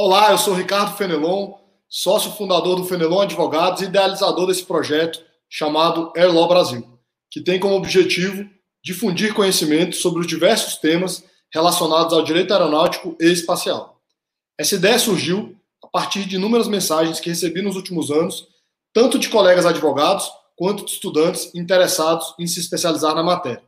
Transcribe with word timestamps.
Olá, 0.00 0.30
eu 0.30 0.38
sou 0.38 0.54
Ricardo 0.54 0.96
Fenelon, 0.96 1.54
sócio 1.88 2.30
fundador 2.30 2.76
do 2.76 2.84
Fenelon 2.84 3.22
Advogados 3.22 3.82
e 3.82 3.86
idealizador 3.86 4.46
desse 4.46 4.64
projeto 4.64 5.20
chamado 5.50 6.12
Airlaw 6.16 6.46
Brasil, 6.46 7.00
que 7.28 7.40
tem 7.40 7.58
como 7.58 7.74
objetivo 7.74 8.48
difundir 8.80 9.34
conhecimento 9.34 9.96
sobre 9.96 10.20
os 10.20 10.28
diversos 10.28 10.76
temas 10.76 11.24
relacionados 11.52 12.12
ao 12.12 12.22
direito 12.22 12.52
aeronáutico 12.52 13.16
e 13.20 13.24
espacial. 13.24 14.00
Essa 14.56 14.76
ideia 14.76 15.00
surgiu 15.00 15.56
a 15.82 15.88
partir 15.88 16.26
de 16.26 16.36
inúmeras 16.36 16.68
mensagens 16.68 17.18
que 17.18 17.30
recebi 17.30 17.60
nos 17.60 17.74
últimos 17.74 18.08
anos, 18.12 18.46
tanto 18.94 19.18
de 19.18 19.28
colegas 19.28 19.66
advogados 19.66 20.30
quanto 20.54 20.84
de 20.84 20.92
estudantes 20.92 21.52
interessados 21.56 22.36
em 22.38 22.46
se 22.46 22.60
especializar 22.60 23.16
na 23.16 23.24
matéria. 23.24 23.64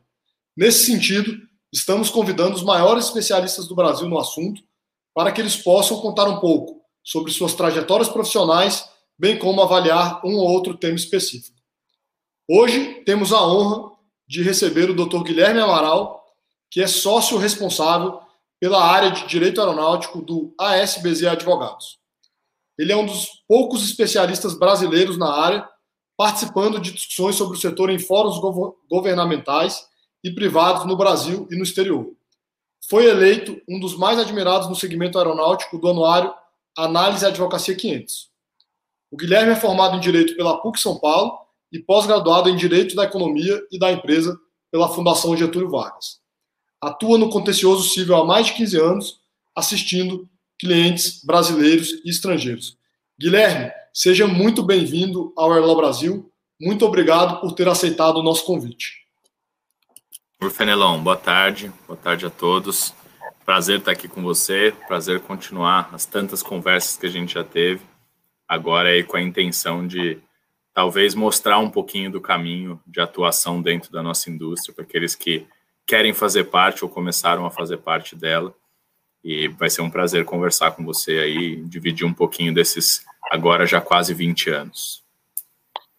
Nesse 0.55 0.85
sentido, 0.85 1.37
estamos 1.73 2.09
convidando 2.09 2.55
os 2.55 2.63
maiores 2.63 3.07
especialistas 3.07 3.67
do 3.67 3.75
Brasil 3.75 4.07
no 4.07 4.17
assunto 4.17 4.61
para 5.13 5.31
que 5.31 5.41
eles 5.41 5.55
possam 5.55 5.99
contar 5.99 6.27
um 6.27 6.39
pouco 6.39 6.81
sobre 7.03 7.31
suas 7.31 7.53
trajetórias 7.53 8.09
profissionais, 8.09 8.89
bem 9.17 9.37
como 9.37 9.61
avaliar 9.61 10.21
um 10.25 10.35
ou 10.35 10.49
outro 10.49 10.77
tema 10.77 10.95
específico. 10.95 11.57
Hoje 12.49 13.03
temos 13.05 13.33
a 13.33 13.41
honra 13.45 13.91
de 14.27 14.41
receber 14.41 14.89
o 14.89 14.95
Dr. 14.95 15.23
Guilherme 15.23 15.59
Amaral, 15.59 16.23
que 16.69 16.81
é 16.81 16.87
sócio 16.87 17.37
responsável 17.37 18.19
pela 18.59 18.83
área 18.83 19.11
de 19.11 19.27
Direito 19.27 19.59
Aeronáutico 19.59 20.21
do 20.21 20.53
ASBZ 20.57 21.23
Advogados. 21.23 21.99
Ele 22.77 22.91
é 22.91 22.95
um 22.95 23.05
dos 23.05 23.27
poucos 23.47 23.83
especialistas 23.83 24.57
brasileiros 24.57 25.17
na 25.17 25.31
área, 25.31 25.67
participando 26.15 26.79
de 26.79 26.91
discussões 26.91 27.35
sobre 27.35 27.57
o 27.57 27.59
setor 27.59 27.89
em 27.89 27.99
fóruns 27.99 28.39
governamentais 28.89 29.83
e 30.23 30.31
privados 30.31 30.85
no 30.85 30.95
Brasil 30.95 31.47
e 31.51 31.57
no 31.57 31.63
exterior 31.63 32.15
foi 32.89 33.05
eleito 33.05 33.61
um 33.67 33.79
dos 33.79 33.95
mais 33.95 34.19
admirados 34.19 34.67
no 34.67 34.75
segmento 34.75 35.17
aeronáutico 35.17 35.77
do 35.77 35.89
anuário 35.89 36.33
Análise 36.77 37.25
e 37.25 37.27
Advocacia 37.27 37.75
500. 37.75 38.29
O 39.11 39.17
Guilherme 39.17 39.51
é 39.51 39.55
formado 39.55 39.97
em 39.97 39.99
Direito 39.99 40.35
pela 40.35 40.57
PUC 40.57 40.79
São 40.79 40.97
Paulo 40.97 41.37
e 41.71 41.79
pós-graduado 41.79 42.49
em 42.49 42.55
Direito 42.55 42.95
da 42.95 43.03
Economia 43.03 43.61
e 43.71 43.77
da 43.77 43.91
Empresa 43.91 44.37
pela 44.71 44.89
Fundação 44.89 45.35
Getúlio 45.35 45.69
Vargas. 45.69 46.19
Atua 46.81 47.17
no 47.17 47.29
contencioso 47.29 47.89
civil 47.89 48.15
há 48.15 48.25
mais 48.25 48.47
de 48.47 48.53
15 48.53 48.79
anos, 48.79 49.19
assistindo 49.55 50.29
clientes 50.57 51.23
brasileiros 51.23 52.01
e 52.05 52.09
estrangeiros. 52.09 52.77
Guilherme, 53.19 53.71
seja 53.93 54.25
muito 54.25 54.63
bem-vindo 54.63 55.33
ao 55.37 55.51
Airlaw 55.51 55.75
Brasil. 55.75 56.31
Muito 56.59 56.85
obrigado 56.85 57.41
por 57.41 57.51
ter 57.51 57.67
aceitado 57.67 58.17
o 58.17 58.23
nosso 58.23 58.45
convite. 58.45 59.00
Oi, 60.43 60.49
Fenelão, 60.49 61.03
boa 61.03 61.15
tarde, 61.15 61.71
boa 61.85 61.95
tarde 61.95 62.25
a 62.25 62.29
todos. 62.31 62.95
Prazer 63.45 63.77
estar 63.77 63.91
aqui 63.91 64.07
com 64.07 64.23
você, 64.23 64.73
prazer 64.87 65.19
continuar 65.19 65.91
as 65.93 66.03
tantas 66.03 66.41
conversas 66.41 66.97
que 66.97 67.05
a 67.05 67.09
gente 67.09 67.35
já 67.35 67.43
teve, 67.43 67.81
agora 68.47 68.89
aí 68.89 69.03
com 69.03 69.17
a 69.17 69.21
intenção 69.21 69.85
de 69.85 70.17
talvez 70.73 71.13
mostrar 71.13 71.59
um 71.59 71.69
pouquinho 71.69 72.11
do 72.11 72.19
caminho 72.19 72.81
de 72.87 72.99
atuação 72.99 73.61
dentro 73.61 73.91
da 73.91 74.01
nossa 74.01 74.31
indústria 74.31 74.73
para 74.73 74.83
aqueles 74.83 75.13
que 75.13 75.45
querem 75.85 76.11
fazer 76.11 76.45
parte 76.45 76.83
ou 76.83 76.89
começaram 76.89 77.45
a 77.45 77.51
fazer 77.51 77.77
parte 77.77 78.15
dela. 78.15 78.51
E 79.23 79.47
vai 79.47 79.69
ser 79.69 79.83
um 79.83 79.91
prazer 79.91 80.25
conversar 80.25 80.71
com 80.71 80.83
você 80.83 81.19
aí, 81.19 81.57
dividir 81.65 82.03
um 82.03 82.13
pouquinho 82.13 82.51
desses 82.51 83.05
agora 83.29 83.67
já 83.67 83.79
quase 83.79 84.11
20 84.11 84.49
anos. 84.49 85.03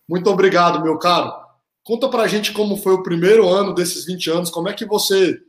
Muito 0.09 0.29
obrigado, 0.29 0.83
meu 0.83 0.99
caro. 0.99 1.42
Conta 1.85 2.09
pra 2.09 2.29
gente 2.29 2.53
como 2.53 2.77
foi 2.77 2.93
o 2.93 3.03
primeiro 3.03 3.49
ano 3.49 3.75
desses 3.75 4.05
20 4.05 4.31
anos, 4.31 4.51
como 4.51 4.69
é 4.69 4.73
que 4.73 4.87
você 4.87 5.41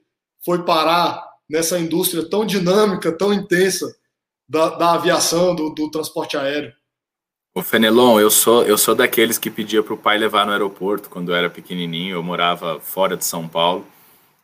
foi 0.44 0.64
parar 0.64 1.23
nessa 1.48 1.80
indústria 1.80 2.28
tão 2.28 2.44
dinâmica, 2.44 3.12
tão 3.12 3.31
intensa 3.31 3.95
da, 4.50 4.70
da 4.70 4.94
aviação, 4.94 5.55
do, 5.55 5.70
do, 5.70 5.92
transporte 5.92 6.36
aéreo? 6.36 6.73
O 7.54 7.61
Fenelon, 7.61 8.20
eu 8.20 8.32
sou, 8.32 8.64
eu 8.64 8.80
sou 8.80 8.95
daqueles 8.95 9.38
que 9.38 9.52
pedia 9.52 9.83
para 9.83 9.94
o 9.94 9.98
pai 9.98 10.17
levar 10.17 10.45
no 10.45 10.52
aeroporto 10.52 11.08
quando 11.08 11.30
eu 11.30 11.36
era 11.36 11.52
pequenininho, 11.52 12.16
eu 12.16 12.23
morava 12.23 12.80
fora 12.80 13.15
de 13.15 13.23
São 13.23 13.48
Paulo, 13.48 13.86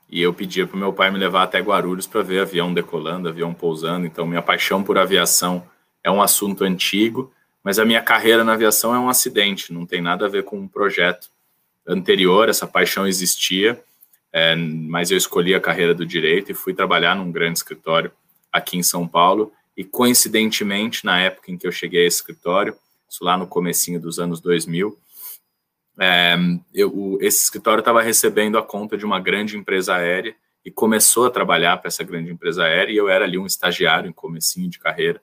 e 0.07 0.21
eu 0.21 0.31
pedia 0.31 0.67
para 0.67 0.77
meu 0.77 0.94
pai 0.94 1.09
me 1.09 1.17
levar 1.17 1.44
até 1.44 1.59
Guarulhos 1.59 2.06
para 2.06 2.21
ver 2.21 2.41
avião 2.41 2.71
decolando, 2.71 3.27
avião 3.27 3.51
pousando, 3.51 4.06
então 4.06 4.27
minha 4.27 4.44
paixão 4.44 4.83
por 4.83 5.00
aviação 5.00 5.63
é 6.03 6.11
um 6.11 6.21
assunto 6.21 6.63
antigo, 6.63 7.33
mas 7.63 7.79
a 7.79 7.85
minha 7.85 8.01
carreira 8.01 8.44
na 8.44 8.53
aviação 8.53 8.94
é 8.94 9.00
um 9.00 9.09
acidente, 9.09 9.73
não 9.73 9.88
tem 9.88 10.01
nada 10.01 10.27
a 10.27 10.29
ver 10.29 10.44
com 10.44 10.59
um 10.59 10.67
projeto 10.67 11.29
anterior, 11.89 12.47
essa 12.47 12.67
paixão 12.67 13.07
existia, 13.07 13.81
é, 14.31 14.55
mas 14.55 15.09
eu 15.09 15.17
escolhi 15.17 15.55
a 15.55 15.59
carreira 15.59 15.94
do 15.94 16.05
direito 16.05 16.51
e 16.51 16.55
fui 16.55 16.73
trabalhar 16.73 17.16
num 17.16 17.31
grande 17.31 17.57
escritório 17.57 18.11
aqui 18.51 18.77
em 18.77 18.83
São 18.83 19.07
Paulo. 19.07 19.51
E 19.75 19.83
coincidentemente, 19.83 21.03
na 21.03 21.19
época 21.19 21.51
em 21.51 21.57
que 21.57 21.66
eu 21.66 21.72
cheguei 21.72 22.03
a 22.03 22.07
esse 22.07 22.17
escritório, 22.17 22.75
isso 23.09 23.23
lá 23.23 23.35
no 23.35 23.47
comecinho 23.47 24.00
dos 24.00 24.19
anos 24.19 24.39
2000, 24.39 24.95
é, 26.00 26.38
eu, 26.73 27.17
esse 27.22 27.44
escritório 27.44 27.81
estava 27.81 28.01
recebendo 28.01 28.57
a 28.57 28.63
conta 28.63 28.95
de 28.95 29.06
uma 29.06 29.19
grande 29.19 29.57
empresa 29.57 29.95
aérea 29.95 30.35
e 30.63 30.69
começou 30.69 31.25
a 31.25 31.31
trabalhar 31.31 31.77
para 31.77 31.88
essa 31.88 32.03
grande 32.03 32.31
empresa 32.31 32.63
aérea 32.63 32.94
e 32.94 32.97
eu 32.97 33.09
era 33.09 33.25
ali 33.25 33.38
um 33.38 33.45
estagiário 33.45 34.07
em 34.07 34.13
comecinho 34.13 34.69
de 34.69 34.77
carreira 34.77 35.21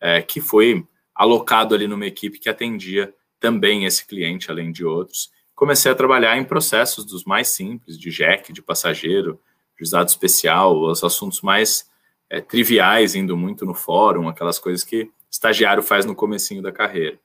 é, 0.00 0.22
que 0.22 0.40
foi 0.40 0.84
alocado 1.14 1.74
ali 1.74 1.86
numa 1.86 2.06
equipe 2.06 2.38
que 2.38 2.48
atendia 2.48 3.12
também 3.38 3.84
esse 3.84 4.06
cliente, 4.06 4.50
além 4.50 4.72
de 4.72 4.84
outros 4.84 5.30
comecei 5.60 5.92
a 5.92 5.94
trabalhar 5.94 6.38
em 6.38 6.44
processos 6.44 7.04
dos 7.04 7.22
mais 7.22 7.54
simples, 7.54 7.98
de 7.98 8.10
JEC, 8.10 8.50
de 8.50 8.62
passageiro, 8.62 9.38
juizado 9.78 10.08
especial, 10.08 10.80
os 10.80 11.04
assuntos 11.04 11.42
mais 11.42 11.86
é, 12.30 12.40
triviais, 12.40 13.14
indo 13.14 13.36
muito 13.36 13.66
no 13.66 13.74
fórum, 13.74 14.26
aquelas 14.26 14.58
coisas 14.58 14.82
que 14.82 15.10
estagiário 15.30 15.82
faz 15.82 16.06
no 16.06 16.14
comecinho 16.14 16.62
da 16.62 16.72
carreira. 16.72 17.20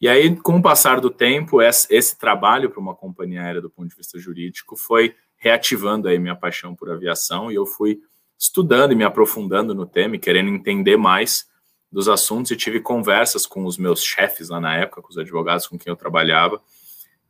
E 0.00 0.08
aí, 0.08 0.36
com 0.36 0.58
o 0.58 0.62
passar 0.62 1.00
do 1.00 1.10
tempo, 1.10 1.60
esse 1.60 2.16
trabalho 2.16 2.70
para 2.70 2.78
uma 2.78 2.94
companhia 2.94 3.42
aérea 3.42 3.60
do 3.60 3.68
ponto 3.68 3.88
de 3.88 3.96
vista 3.96 4.20
jurídico 4.20 4.76
foi 4.76 5.16
reativando 5.36 6.06
aí 6.06 6.16
minha 6.16 6.36
paixão 6.36 6.76
por 6.76 6.88
aviação 6.88 7.50
e 7.50 7.56
eu 7.56 7.66
fui 7.66 8.00
estudando 8.38 8.92
e 8.92 8.94
me 8.94 9.02
aprofundando 9.02 9.74
no 9.74 9.84
tema 9.84 10.14
e 10.14 10.20
querendo 10.20 10.48
entender 10.48 10.96
mais 10.96 11.48
dos 11.90 12.08
assuntos 12.08 12.52
e 12.52 12.56
tive 12.56 12.78
conversas 12.78 13.46
com 13.46 13.64
os 13.64 13.76
meus 13.76 14.04
chefes 14.04 14.48
lá 14.48 14.60
na 14.60 14.76
época, 14.76 15.02
com 15.02 15.08
os 15.08 15.18
advogados 15.18 15.66
com 15.66 15.76
quem 15.76 15.90
eu 15.90 15.96
trabalhava, 15.96 16.62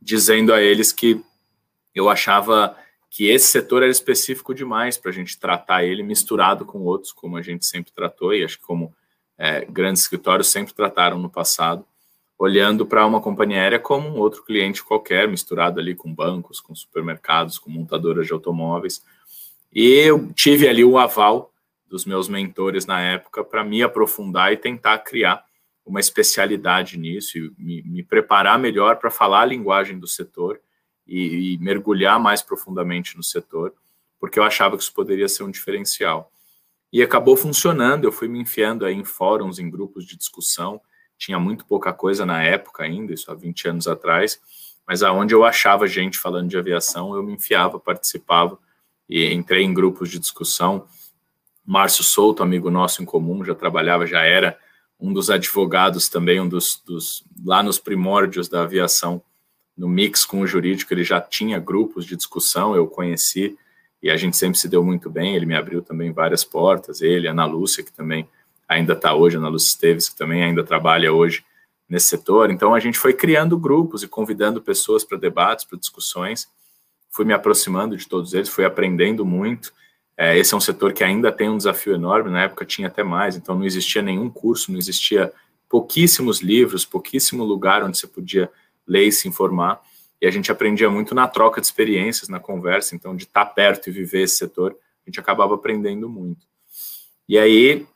dizendo 0.01 0.53
a 0.53 0.61
eles 0.61 0.91
que 0.91 1.21
eu 1.93 2.09
achava 2.09 2.75
que 3.09 3.27
esse 3.27 3.47
setor 3.47 3.81
era 3.81 3.91
específico 3.91 4.53
demais 4.53 4.97
para 4.97 5.11
a 5.11 5.13
gente 5.13 5.39
tratar 5.39 5.83
ele 5.83 6.03
misturado 6.03 6.65
com 6.65 6.79
outros, 6.79 7.11
como 7.11 7.37
a 7.37 7.41
gente 7.41 7.65
sempre 7.65 7.91
tratou, 7.91 8.33
e 8.33 8.43
acho 8.43 8.57
que 8.59 8.63
como 8.63 8.93
é, 9.37 9.65
grandes 9.65 10.03
escritórios 10.03 10.49
sempre 10.49 10.73
trataram 10.73 11.17
no 11.17 11.29
passado, 11.29 11.85
olhando 12.37 12.85
para 12.85 13.05
uma 13.05 13.19
companhia 13.19 13.61
aérea 13.61 13.79
como 13.79 14.07
um 14.07 14.17
outro 14.17 14.43
cliente 14.43 14.83
qualquer, 14.83 15.27
misturado 15.27 15.79
ali 15.79 15.95
com 15.95 16.13
bancos, 16.13 16.61
com 16.61 16.75
supermercados, 16.75 17.57
com 17.57 17.69
montadoras 17.69 18.27
de 18.27 18.33
automóveis. 18.33 19.03
E 19.73 19.87
eu 19.89 20.31
tive 20.33 20.67
ali 20.67 20.83
o 20.83 20.97
aval 20.97 21.51
dos 21.87 22.05
meus 22.05 22.29
mentores 22.29 22.85
na 22.85 23.01
época 23.01 23.43
para 23.43 23.63
me 23.63 23.81
aprofundar 23.81 24.53
e 24.53 24.57
tentar 24.57 24.99
criar 24.99 25.43
uma 25.85 25.99
especialidade 25.99 26.97
nisso 26.97 27.37
e 27.37 27.51
me, 27.57 27.81
me 27.83 28.03
preparar 28.03 28.59
melhor 28.59 28.97
para 28.97 29.09
falar 29.09 29.41
a 29.41 29.45
linguagem 29.45 29.97
do 29.97 30.07
setor 30.07 30.59
e, 31.07 31.53
e, 31.53 31.57
mergulhar 31.57 32.19
mais 32.19 32.41
profundamente 32.41 33.17
no 33.17 33.23
setor, 33.23 33.73
porque 34.19 34.37
eu 34.37 34.43
achava 34.43 34.77
que 34.77 34.83
isso 34.83 34.93
poderia 34.93 35.27
ser 35.27 35.43
um 35.43 35.49
diferencial. 35.49 36.31
E 36.93 37.01
acabou 37.01 37.35
funcionando, 37.35 38.05
eu 38.05 38.11
fui 38.11 38.27
me 38.27 38.39
enfiando 38.39 38.85
aí 38.85 38.93
em 38.93 39.03
fóruns, 39.03 39.57
em 39.57 39.69
grupos 39.69 40.05
de 40.05 40.15
discussão, 40.15 40.79
tinha 41.17 41.39
muito 41.39 41.65
pouca 41.65 41.91
coisa 41.91 42.25
na 42.25 42.41
época 42.43 42.83
ainda, 42.83 43.13
isso 43.13 43.31
há 43.31 43.35
20 43.35 43.67
anos 43.67 43.87
atrás, 43.87 44.39
mas 44.87 45.03
aonde 45.03 45.33
eu 45.33 45.43
achava 45.43 45.87
gente 45.87 46.17
falando 46.17 46.49
de 46.49 46.57
aviação, 46.57 47.15
eu 47.15 47.21
me 47.21 47.33
enfiava, 47.33 47.79
participava 47.79 48.57
e 49.07 49.31
entrei 49.33 49.63
em 49.63 49.73
grupos 49.73 50.09
de 50.09 50.17
discussão. 50.17 50.87
Márcio 51.65 52.03
Souto, 52.03 52.41
amigo 52.41 52.71
nosso 52.71 53.03
em 53.03 53.05
comum, 53.05 53.43
já 53.43 53.53
trabalhava, 53.53 54.07
já 54.07 54.23
era 54.23 54.57
um 54.99 55.13
dos 55.13 55.29
advogados 55.29 56.09
também, 56.09 56.41
um 56.41 56.47
dos, 56.47 56.81
dos, 56.85 57.23
lá 57.45 57.63
nos 57.63 57.79
primórdios 57.79 58.49
da 58.49 58.63
aviação, 58.63 59.21
no 59.77 59.87
mix 59.87 60.25
com 60.25 60.41
o 60.41 60.47
jurídico, 60.47 60.93
ele 60.93 61.05
já 61.05 61.21
tinha 61.21 61.57
grupos 61.57 62.05
de 62.05 62.17
discussão, 62.17 62.75
eu 62.75 62.85
conheci, 62.85 63.57
e 64.03 64.09
a 64.09 64.17
gente 64.17 64.35
sempre 64.35 64.59
se 64.59 64.67
deu 64.67 64.83
muito 64.83 65.09
bem, 65.09 65.35
ele 65.35 65.45
me 65.45 65.55
abriu 65.55 65.81
também 65.81 66.11
várias 66.11 66.43
portas, 66.43 67.01
ele, 67.01 67.27
Ana 67.27 67.45
Lúcia, 67.45 67.83
que 67.83 67.91
também 67.91 68.27
ainda 68.67 68.93
está 68.93 69.13
hoje, 69.13 69.37
Ana 69.37 69.47
Lúcia 69.47 69.69
Esteves, 69.69 70.09
que 70.09 70.17
também 70.17 70.43
ainda 70.43 70.63
trabalha 70.63 71.13
hoje 71.13 71.45
nesse 71.87 72.07
setor, 72.07 72.51
então 72.51 72.75
a 72.75 72.79
gente 72.79 72.99
foi 72.99 73.13
criando 73.13 73.57
grupos 73.57 74.03
e 74.03 74.07
convidando 74.07 74.61
pessoas 74.61 75.05
para 75.05 75.17
debates, 75.17 75.65
para 75.65 75.79
discussões, 75.79 76.47
fui 77.09 77.23
me 77.23 77.33
aproximando 77.33 77.95
de 77.95 78.07
todos 78.07 78.33
eles, 78.33 78.49
fui 78.49 78.65
aprendendo 78.65 79.25
muito, 79.25 79.73
é, 80.21 80.37
esse 80.37 80.53
é 80.53 80.57
um 80.57 80.59
setor 80.59 80.91
que 80.91 81.01
ainda 81.01 81.31
tem 81.31 81.49
um 81.49 81.55
desafio 81.55 81.95
enorme, 81.95 82.29
na 82.29 82.43
época 82.43 82.65
tinha 82.65 82.89
até 82.89 83.01
mais, 83.01 83.37
então 83.37 83.55
não 83.55 83.63
existia 83.63 84.01
nenhum 84.01 84.29
curso, 84.29 84.69
não 84.69 84.77
existia 84.77 85.31
pouquíssimos 85.69 86.41
livros, 86.41 86.83
pouquíssimo 86.83 87.41
lugar 87.45 87.85
onde 87.85 87.97
você 87.97 88.05
podia 88.05 88.51
ler 88.85 89.05
e 89.05 89.13
se 89.13 89.29
informar, 89.29 89.81
e 90.21 90.27
a 90.27 90.31
gente 90.31 90.51
aprendia 90.51 90.89
muito 90.89 91.15
na 91.15 91.25
troca 91.25 91.61
de 91.61 91.67
experiências, 91.67 92.27
na 92.27 92.37
conversa, 92.37 92.97
então 92.97 93.15
de 93.15 93.23
estar 93.23 93.45
perto 93.45 93.87
e 93.87 93.93
viver 93.93 94.23
esse 94.23 94.35
setor, 94.35 94.75
a 95.05 95.09
gente 95.09 95.21
acabava 95.21 95.55
aprendendo 95.55 96.09
muito. 96.09 96.45
E 97.25 97.39
aí, 97.39 97.87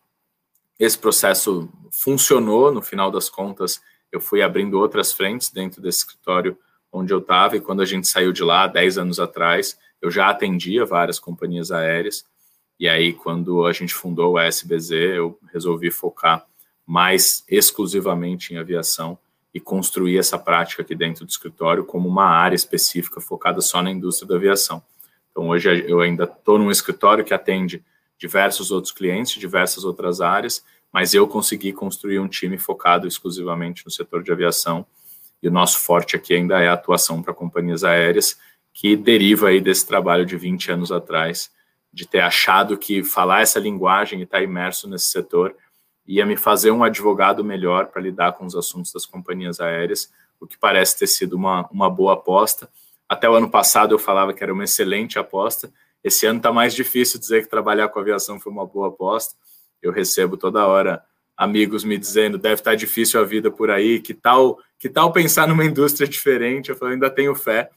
esse 0.79 0.97
processo 0.97 1.69
funcionou, 1.91 2.71
no 2.71 2.81
final 2.81 3.11
das 3.11 3.29
contas, 3.29 3.81
eu 4.09 4.21
fui 4.21 4.41
abrindo 4.41 4.79
outras 4.79 5.11
frentes 5.11 5.49
dentro 5.49 5.81
desse 5.81 5.97
escritório 5.97 6.57
onde 6.89 7.13
eu 7.13 7.19
estava, 7.19 7.57
e 7.57 7.59
quando 7.59 7.81
a 7.81 7.85
gente 7.85 8.07
saiu 8.07 8.31
de 8.31 8.43
lá, 8.43 8.65
10 8.65 8.97
anos 8.97 9.19
atrás, 9.19 9.77
eu 10.03 10.11
já 10.11 10.29
atendia 10.29 10.85
várias 10.85 11.17
companhias 11.17 11.71
aéreas, 11.71 12.25
e 12.79 12.89
aí, 12.89 13.13
quando 13.13 13.65
a 13.65 13.71
gente 13.71 13.93
fundou 13.93 14.37
a 14.37 14.45
SBZ, 14.45 14.91
eu 14.91 15.39
resolvi 15.53 15.89
focar 15.89 16.45
mais 16.85 17.43
exclusivamente 17.47 18.53
em 18.53 18.57
aviação 18.57 19.17
e 19.53 19.59
construir 19.59 20.17
essa 20.17 20.37
prática 20.37 20.81
aqui 20.81 20.93
dentro 20.93 21.25
do 21.25 21.29
escritório 21.29 21.85
como 21.85 22.09
uma 22.09 22.25
área 22.25 22.55
específica 22.55 23.21
focada 23.21 23.61
só 23.61 23.81
na 23.81 23.89
indústria 23.89 24.27
da 24.27 24.35
aviação. 24.35 24.83
Então, 25.31 25.47
hoje 25.47 25.85
eu 25.87 26.01
ainda 26.01 26.25
estou 26.25 26.59
num 26.59 26.69
escritório 26.69 27.23
que 27.23 27.33
atende 27.33 27.81
diversos 28.17 28.71
outros 28.71 28.91
clientes, 28.91 29.39
diversas 29.39 29.85
outras 29.85 30.19
áreas, 30.19 30.63
mas 30.91 31.13
eu 31.13 31.27
consegui 31.27 31.71
construir 31.71 32.19
um 32.19 32.27
time 32.27 32.57
focado 32.57 33.07
exclusivamente 33.07 33.85
no 33.85 33.91
setor 33.91 34.23
de 34.23 34.31
aviação. 34.31 34.85
E 35.41 35.47
o 35.47 35.51
nosso 35.51 35.79
forte 35.79 36.15
aqui 36.15 36.33
ainda 36.33 36.59
é 36.59 36.67
a 36.67 36.73
atuação 36.73 37.21
para 37.21 37.33
companhias 37.33 37.83
aéreas, 37.83 38.37
que 38.73 38.95
deriva 38.95 39.49
aí 39.49 39.61
desse 39.61 39.85
trabalho 39.85 40.25
de 40.25 40.35
20 40.35 40.71
anos 40.71 40.91
atrás, 40.91 41.51
de 41.93 42.07
ter 42.07 42.21
achado 42.21 42.77
que 42.77 43.03
falar 43.03 43.41
essa 43.41 43.59
linguagem 43.59 44.19
e 44.19 44.23
estar 44.23 44.39
tá 44.39 44.43
imerso 44.43 44.89
nesse 44.89 45.07
setor 45.07 45.55
ia 46.05 46.25
me 46.25 46.35
fazer 46.35 46.71
um 46.71 46.83
advogado 46.83 47.43
melhor 47.43 47.87
para 47.87 48.01
lidar 48.01 48.33
com 48.33 48.45
os 48.45 48.55
assuntos 48.55 48.91
das 48.91 49.05
companhias 49.05 49.59
aéreas, 49.59 50.11
o 50.39 50.45
que 50.45 50.57
parece 50.57 50.99
ter 50.99 51.07
sido 51.07 51.33
uma, 51.33 51.67
uma 51.71 51.89
boa 51.89 52.13
aposta. 52.13 52.69
Até 53.07 53.29
o 53.29 53.33
ano 53.33 53.49
passado 53.49 53.93
eu 53.93 53.99
falava 53.99 54.33
que 54.33 54.43
era 54.43 54.53
uma 54.53 54.65
excelente 54.65 55.17
aposta. 55.17 55.71
Esse 56.03 56.25
ano 56.25 56.37
está 56.37 56.51
mais 56.51 56.73
difícil 56.73 57.19
dizer 57.19 57.43
que 57.43 57.49
trabalhar 57.49 57.87
com 57.87 57.99
aviação 57.99 58.39
foi 58.39 58.51
uma 58.51 58.65
boa 58.65 58.89
aposta. 58.89 59.35
Eu 59.81 59.91
recebo 59.91 60.35
toda 60.35 60.65
hora 60.65 61.01
amigos 61.37 61.83
me 61.83 61.97
dizendo 61.97 62.37
deve 62.37 62.55
estar 62.55 62.71
tá 62.71 62.75
difícil 62.75 63.19
a 63.19 63.23
vida 63.23 63.49
por 63.49 63.71
aí, 63.71 63.99
que 63.99 64.13
tal 64.13 64.59
que 64.77 64.89
tal 64.89 65.11
pensar 65.13 65.47
numa 65.47 65.63
indústria 65.63 66.07
diferente? 66.07 66.69
Eu 66.69 66.75
falo, 66.75 66.91
ainda 66.91 67.09
tenho 67.09 67.33
fé 67.33 67.69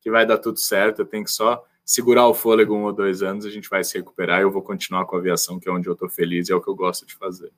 que 0.00 0.10
vai 0.10 0.26
dar 0.26 0.38
tudo 0.38 0.58
certo. 0.58 1.00
Eu 1.00 1.06
tenho 1.06 1.24
que 1.24 1.30
só 1.30 1.64
segurar 1.84 2.28
o 2.28 2.34
fôlego 2.34 2.74
um 2.74 2.84
ou 2.84 2.92
dois 2.92 3.22
anos, 3.22 3.46
a 3.46 3.50
gente 3.50 3.68
vai 3.68 3.82
se 3.82 3.96
recuperar. 3.96 4.40
e 4.40 4.42
Eu 4.42 4.50
vou 4.50 4.62
continuar 4.62 5.06
com 5.06 5.16
a 5.16 5.18
aviação, 5.18 5.58
que 5.58 5.68
é 5.68 5.72
onde 5.72 5.88
eu 5.88 5.94
estou 5.94 6.08
feliz 6.08 6.48
e 6.48 6.52
é 6.52 6.54
o 6.54 6.60
que 6.60 6.68
eu 6.68 6.74
gosto 6.74 7.06
de 7.06 7.14
fazer. 7.14 7.50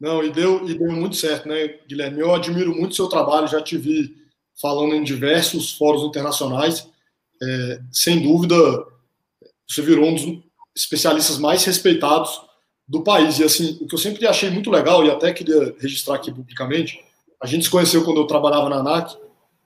Não, 0.00 0.22
e 0.24 0.30
deu, 0.30 0.68
e 0.68 0.74
deu 0.74 0.90
muito 0.90 1.14
certo, 1.14 1.46
né, 1.46 1.78
Guilherme? 1.86 2.18
Eu 2.18 2.34
admiro 2.34 2.74
muito 2.74 2.90
o 2.90 2.96
seu 2.96 3.06
trabalho, 3.06 3.46
já 3.46 3.62
te 3.62 3.78
vi 3.78 4.16
falando 4.60 4.96
em 4.96 5.04
diversos 5.04 5.76
fóruns 5.76 6.02
internacionais. 6.02 6.90
É, 7.40 7.80
sem 7.92 8.20
dúvida, 8.20 8.56
você 9.68 9.80
virou 9.80 10.06
um 10.06 10.14
dos 10.14 10.42
especialistas 10.76 11.38
mais 11.38 11.64
respeitados 11.64 12.42
do 12.88 13.04
país. 13.04 13.38
E 13.38 13.44
assim, 13.44 13.78
o 13.80 13.86
que 13.86 13.94
eu 13.94 13.98
sempre 13.98 14.26
achei 14.26 14.50
muito 14.50 14.72
legal, 14.72 15.04
e 15.04 15.10
até 15.10 15.32
queria 15.32 15.74
registrar 15.78 16.16
aqui 16.16 16.32
publicamente, 16.32 16.98
a 17.40 17.46
gente 17.46 17.64
se 17.64 17.70
conheceu 17.70 18.04
quando 18.04 18.20
eu 18.20 18.26
trabalhava 18.26 18.68
na 18.68 18.76
ANAC, 18.76 19.16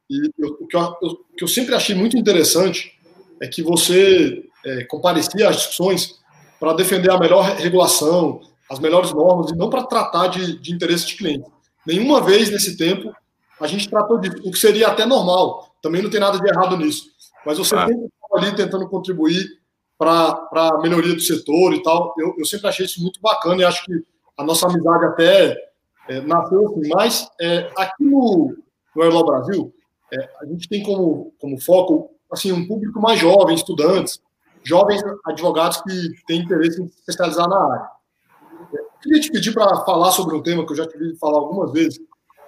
e 0.08 0.30
eu, 0.38 0.56
o, 0.60 0.66
que 0.66 0.76
eu, 0.76 0.82
o, 0.82 1.16
que 1.36 1.44
eu, 1.44 1.48
sempre 1.48 1.74
achei 1.74 1.94
muito 1.94 2.16
interessante 2.16 2.92
é 3.40 3.48
que 3.48 3.62
você 3.62 4.44
é, 4.64 4.84
comparecia 4.84 5.48
às 5.48 5.56
discussões 5.56 6.20
para 6.58 6.72
defender 6.72 7.10
a 7.10 7.18
melhor 7.18 7.42
regulação, 7.56 8.40
as 8.70 8.78
melhores 8.78 9.12
normas 9.12 9.50
e 9.50 9.56
não 9.56 9.68
para 9.68 9.84
tratar 9.84 10.28
de, 10.28 10.58
de 10.58 10.72
interesse 10.72 11.06
de 11.06 11.16
cliente. 11.16 11.50
Nenhuma 11.86 12.20
vez 12.20 12.50
nesse 12.50 12.76
tempo 12.76 13.14
a 13.60 13.66
gente 13.66 13.88
tratou 13.88 14.18
disso, 14.18 14.36
o 14.44 14.50
que 14.50 14.58
seria 14.58 14.88
até 14.88 15.06
normal. 15.06 15.74
Também 15.82 16.02
não 16.02 16.10
tem 16.10 16.20
nada 16.20 16.38
de 16.38 16.48
errado 16.48 16.76
nisso. 16.76 17.10
Mas 17.44 17.58
você 17.58 17.74
ah. 17.74 17.86
sempre 17.86 18.06
estava 18.06 18.44
ali 18.44 18.56
tentando 18.56 18.88
contribuir 18.88 19.46
para 19.98 20.48
a 20.52 20.78
melhoria 20.82 21.14
do 21.14 21.20
setor 21.20 21.72
e 21.72 21.82
tal. 21.82 22.14
Eu, 22.18 22.34
eu, 22.38 22.44
sempre 22.44 22.68
achei 22.68 22.84
isso 22.84 23.00
muito 23.00 23.20
bacana 23.20 23.62
e 23.62 23.64
acho 23.64 23.84
que 23.84 23.92
a 24.36 24.44
nossa 24.44 24.66
amizade 24.66 25.06
até 25.06 25.56
é, 26.08 26.20
nasceu 26.20 26.66
assim. 26.66 26.88
Mas 26.94 27.28
é, 27.40 27.70
aqui 27.76 28.04
no, 28.04 28.56
no 28.94 29.24
Brasil, 29.24 29.72
é, 30.12 30.28
a 30.40 30.46
gente 30.46 30.68
tem 30.68 30.82
como, 30.82 31.32
como 31.40 31.60
foco 31.60 32.10
assim 32.30 32.52
um 32.52 32.66
público 32.66 33.00
mais 33.00 33.18
jovem, 33.18 33.54
estudantes, 33.54 34.20
jovens 34.64 35.02
advogados 35.24 35.80
que 35.82 36.10
têm 36.26 36.40
interesse 36.40 36.82
em 36.82 36.88
se 36.88 36.98
especializar 36.98 37.48
na 37.48 37.56
área 37.56 37.96
queria 39.06 39.20
te 39.20 39.30
pedir 39.30 39.52
para 39.52 39.84
falar 39.84 40.10
sobre 40.10 40.36
um 40.36 40.42
tema 40.42 40.66
que 40.66 40.72
eu 40.72 40.76
já 40.76 40.86
tive 40.86 41.12
de 41.12 41.18
falar 41.18 41.38
algumas 41.38 41.72
vezes, 41.72 41.98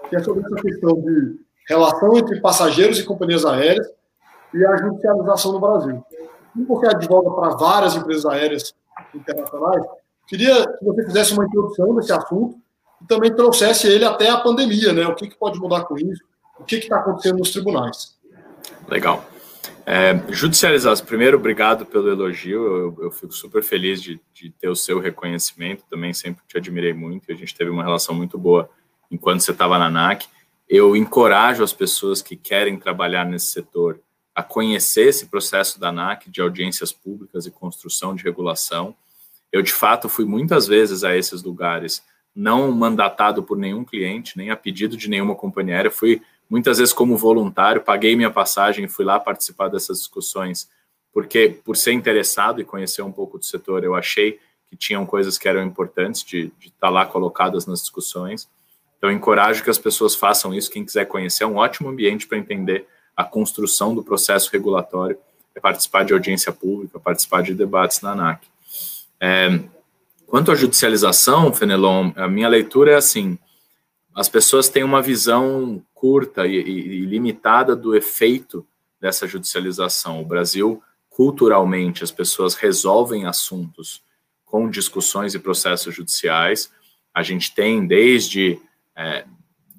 que 0.09 0.17
é 0.17 0.23
sobre 0.23 0.45
essa 0.45 0.57
questão 0.57 1.01
de 1.01 1.39
relação 1.69 2.17
entre 2.17 2.41
passageiros 2.41 2.99
e 2.99 3.05
companhias 3.05 3.45
aéreas 3.45 3.87
e 4.55 4.65
a 4.65 4.77
judicialização 4.77 5.53
no 5.53 5.61
Brasil. 5.61 6.05
E 6.57 6.65
porque 6.65 6.87
advoga 6.87 7.31
para 7.31 7.57
várias 7.57 7.95
empresas 7.95 8.27
aéreas 8.27 8.75
internacionais, 9.15 9.85
queria 10.27 10.67
que 10.67 10.85
você 10.85 11.05
fizesse 11.05 11.33
uma 11.33 11.45
introdução 11.45 11.95
desse 11.95 12.13
assunto 12.13 12.57
e 13.03 13.07
também 13.07 13.35
trouxesse 13.35 13.87
ele 13.87 14.05
até 14.05 14.29
a 14.29 14.41
pandemia, 14.41 14.93
né? 14.93 15.07
O 15.07 15.15
que, 15.15 15.29
que 15.29 15.39
pode 15.39 15.59
mudar 15.61 15.85
com 15.85 15.97
isso? 15.97 16.25
O 16.59 16.65
que 16.65 16.77
está 16.77 16.99
acontecendo 16.99 17.39
nos 17.39 17.51
tribunais? 17.51 18.19
Legal. 18.89 19.29
É, 19.87 20.21
judicialização, 20.31 21.07
primeiro, 21.07 21.39
obrigado 21.39 21.87
pelo 21.87 22.11
elogio, 22.11 22.67
eu, 22.77 23.05
eu 23.05 23.11
fico 23.11 23.33
super 23.33 23.63
feliz 23.63 24.03
de, 24.03 24.21
de, 24.35 24.51
ter 24.51 24.69
o 24.69 24.77
seu 24.77 24.99
reconhecimento, 24.99 25.85
também 25.89 26.13
sempre 26.13 26.43
te 26.47 26.59
admirei 26.59 26.93
muito, 26.93 27.33
a 27.33 27.35
gente 27.35 27.55
teve 27.55 27.71
uma 27.71 27.83
relação 27.83 28.15
muito 28.15 28.37
boa 28.37 28.69
enquanto 29.11 29.41
você 29.41 29.53
estava 29.53 29.79
na 29.79 29.89
NAC. 29.89 30.27
Eu 30.69 30.95
encorajo 30.95 31.65
as 31.65 31.73
pessoas 31.73 32.21
que 32.21 32.37
querem 32.37 32.79
trabalhar 32.79 33.25
nesse 33.25 33.47
setor 33.47 34.01
a 34.35 34.43
conhecer 34.43 35.09
esse 35.09 35.27
processo 35.27 35.81
da 35.81 35.89
ANAC 35.89 36.31
de 36.31 36.41
audiências 36.41 36.93
públicas 36.93 37.45
e 37.45 37.51
construção 37.51 38.15
de 38.15 38.23
regulação. 38.23 38.95
Eu, 39.51 39.63
de 39.63 39.73
fato, 39.73 40.09
fui 40.09 40.25
muitas 40.25 40.69
vezes 40.69 41.03
a 41.03 41.17
esses 41.17 41.43
lugares, 41.43 42.05
não 42.33 42.71
mandatado 42.71 43.43
por 43.43 43.59
nenhum 43.59 43.85
cliente, 43.85 44.37
nem 44.37 44.51
a 44.51 44.57
pedido 44.57 44.97
de 44.97 45.11
nenhuma 45.11 45.35
companhia 45.35 45.75
aérea, 45.75 45.91
fui 45.91 46.23
muitas 46.49 46.79
vezes 46.79 46.93
como 46.93 47.17
voluntário, 47.17 47.83
paguei 47.83 48.17
minha 48.17 48.31
passagem 48.31 48.85
e 48.85 48.89
fui 48.89 49.05
lá 49.05 49.21
participar 49.21 49.69
dessas 49.69 49.99
discussões, 49.99 50.69
porque 51.13 51.61
por 51.65 51.77
ser 51.77 51.93
interessado 51.93 52.61
e 52.61 52.65
conhecer 52.65 53.03
um 53.03 53.13
pouco 53.13 53.39
do 53.39 53.45
setor, 53.45 53.85
eu 53.85 53.95
achei 53.95 54.39
que 54.69 54.77
tinham 54.77 55.05
coisas 55.07 55.39
que 55.39 55.49
eram 55.49 55.63
importantes 55.63 56.23
de, 56.23 56.53
estar 56.61 56.91
lá 56.91 57.07
colocadas 57.07 57.67
nas 57.67 57.81
discussões. 57.81 58.49
Então, 58.99 59.11
encorajo 59.11 59.63
que 59.63 59.71
as 59.71 59.79
pessoas 59.79 60.15
façam 60.15 60.55
isso. 60.55 60.71
Quem 60.71 60.85
quiser 60.85 61.07
conhecer, 61.07 61.45
é 61.45 61.47
um 61.47 61.57
ótimo 61.57 61.89
ambiente 61.89 62.27
para 62.27 62.37
entender 62.37 62.87
a 63.17 63.25
construção 63.25 63.95
do 63.95 64.03
processo 64.03 64.51
regulatório, 64.53 65.19
é 65.55 65.61
participar 65.61 66.05
de 66.05 66.13
audiência 66.13 66.53
pública, 66.53 67.01
participar 67.01 67.43
de 67.43 67.55
debates 67.55 68.01
na 68.01 68.13
ANAC. 68.13 68.47
É, 69.21 69.61
quanto 70.27 70.53
à 70.53 70.55
judicialização, 70.55 71.53
Fenelon, 71.53 72.13
a 72.15 72.29
minha 72.29 72.49
leitura 72.49 72.93
é 72.93 72.95
assim: 72.95 73.39
as 74.15 74.29
pessoas 74.29 74.69
têm 74.69 74.85
uma 74.85 75.03
visão 75.03 75.83
curta 75.99 76.47
e, 76.47 76.57
e, 76.57 77.01
limitada 77.05 77.75
do 77.75 77.97
efeito 77.97 78.65
dessa 79.01 79.27
judicialização. 79.27 80.21
O 80.21 80.25
Brasil, 80.25 80.83
culturalmente, 81.11 82.05
as 82.05 82.13
pessoas 82.13 82.55
resolvem 82.55 83.27
assuntos 83.27 84.03
com 84.45 84.71
discussões 84.71 85.35
e 85.35 85.39
processos 85.39 85.95
judiciais. 85.95 86.71
A 87.13 87.23
gente 87.23 87.55
tem 87.55 87.87
desde 87.87 88.61
é, 88.97 89.25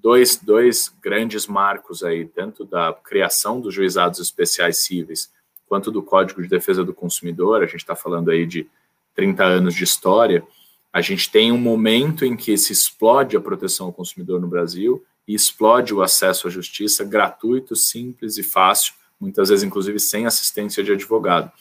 dois, 0.02 0.36
dois 0.36 0.94
grandes 1.02 1.48
marcos 1.48 2.04
aí, 2.04 2.26
tanto 2.26 2.66
da 2.66 2.94
criação 2.94 3.62
dos 3.62 3.74
juizados 3.74 4.20
especiais 4.20 4.84
cíveis, 4.84 5.32
quanto 5.68 5.90
do 5.90 6.04
Código 6.04 6.42
de 6.42 6.50
Defesa 6.50 6.84
do 6.84 6.94
Consumidor. 6.94 7.64
A 7.64 7.66
gente 7.66 7.78
está 7.78 7.96
falando 7.96 8.30
aí 8.30 8.46
de 8.46 8.68
30 9.16 9.44
anos 9.44 9.74
de 9.74 9.84
história 9.84 10.46
a 10.92 11.02
gente 11.02 11.32
tem 11.32 11.52
um 11.52 11.58
momento 11.58 12.26
em 12.26 12.36
que 12.36 12.58
se 12.58 12.74
explode 12.74 13.38
a 13.38 13.42
proteção 13.42 13.88
ao 13.88 13.94
consumidor 13.94 14.42
no 14.42 14.48
Brasil 14.48 15.04
e 15.30 15.36
explode 15.36 15.94
o 15.94 16.02
acesso 16.02 16.48
à 16.48 16.50
justiça 16.50 17.06
gratuito, 17.06 17.76
simples 17.76 18.40
e 18.40 18.42
fácil, 18.42 18.96
muitas 19.20 19.50
vezes, 19.50 19.64
inclusive, 19.64 20.00
sem 20.00 20.26
assistência 20.26 20.84
de 20.84 20.92
advogado. 20.92 21.52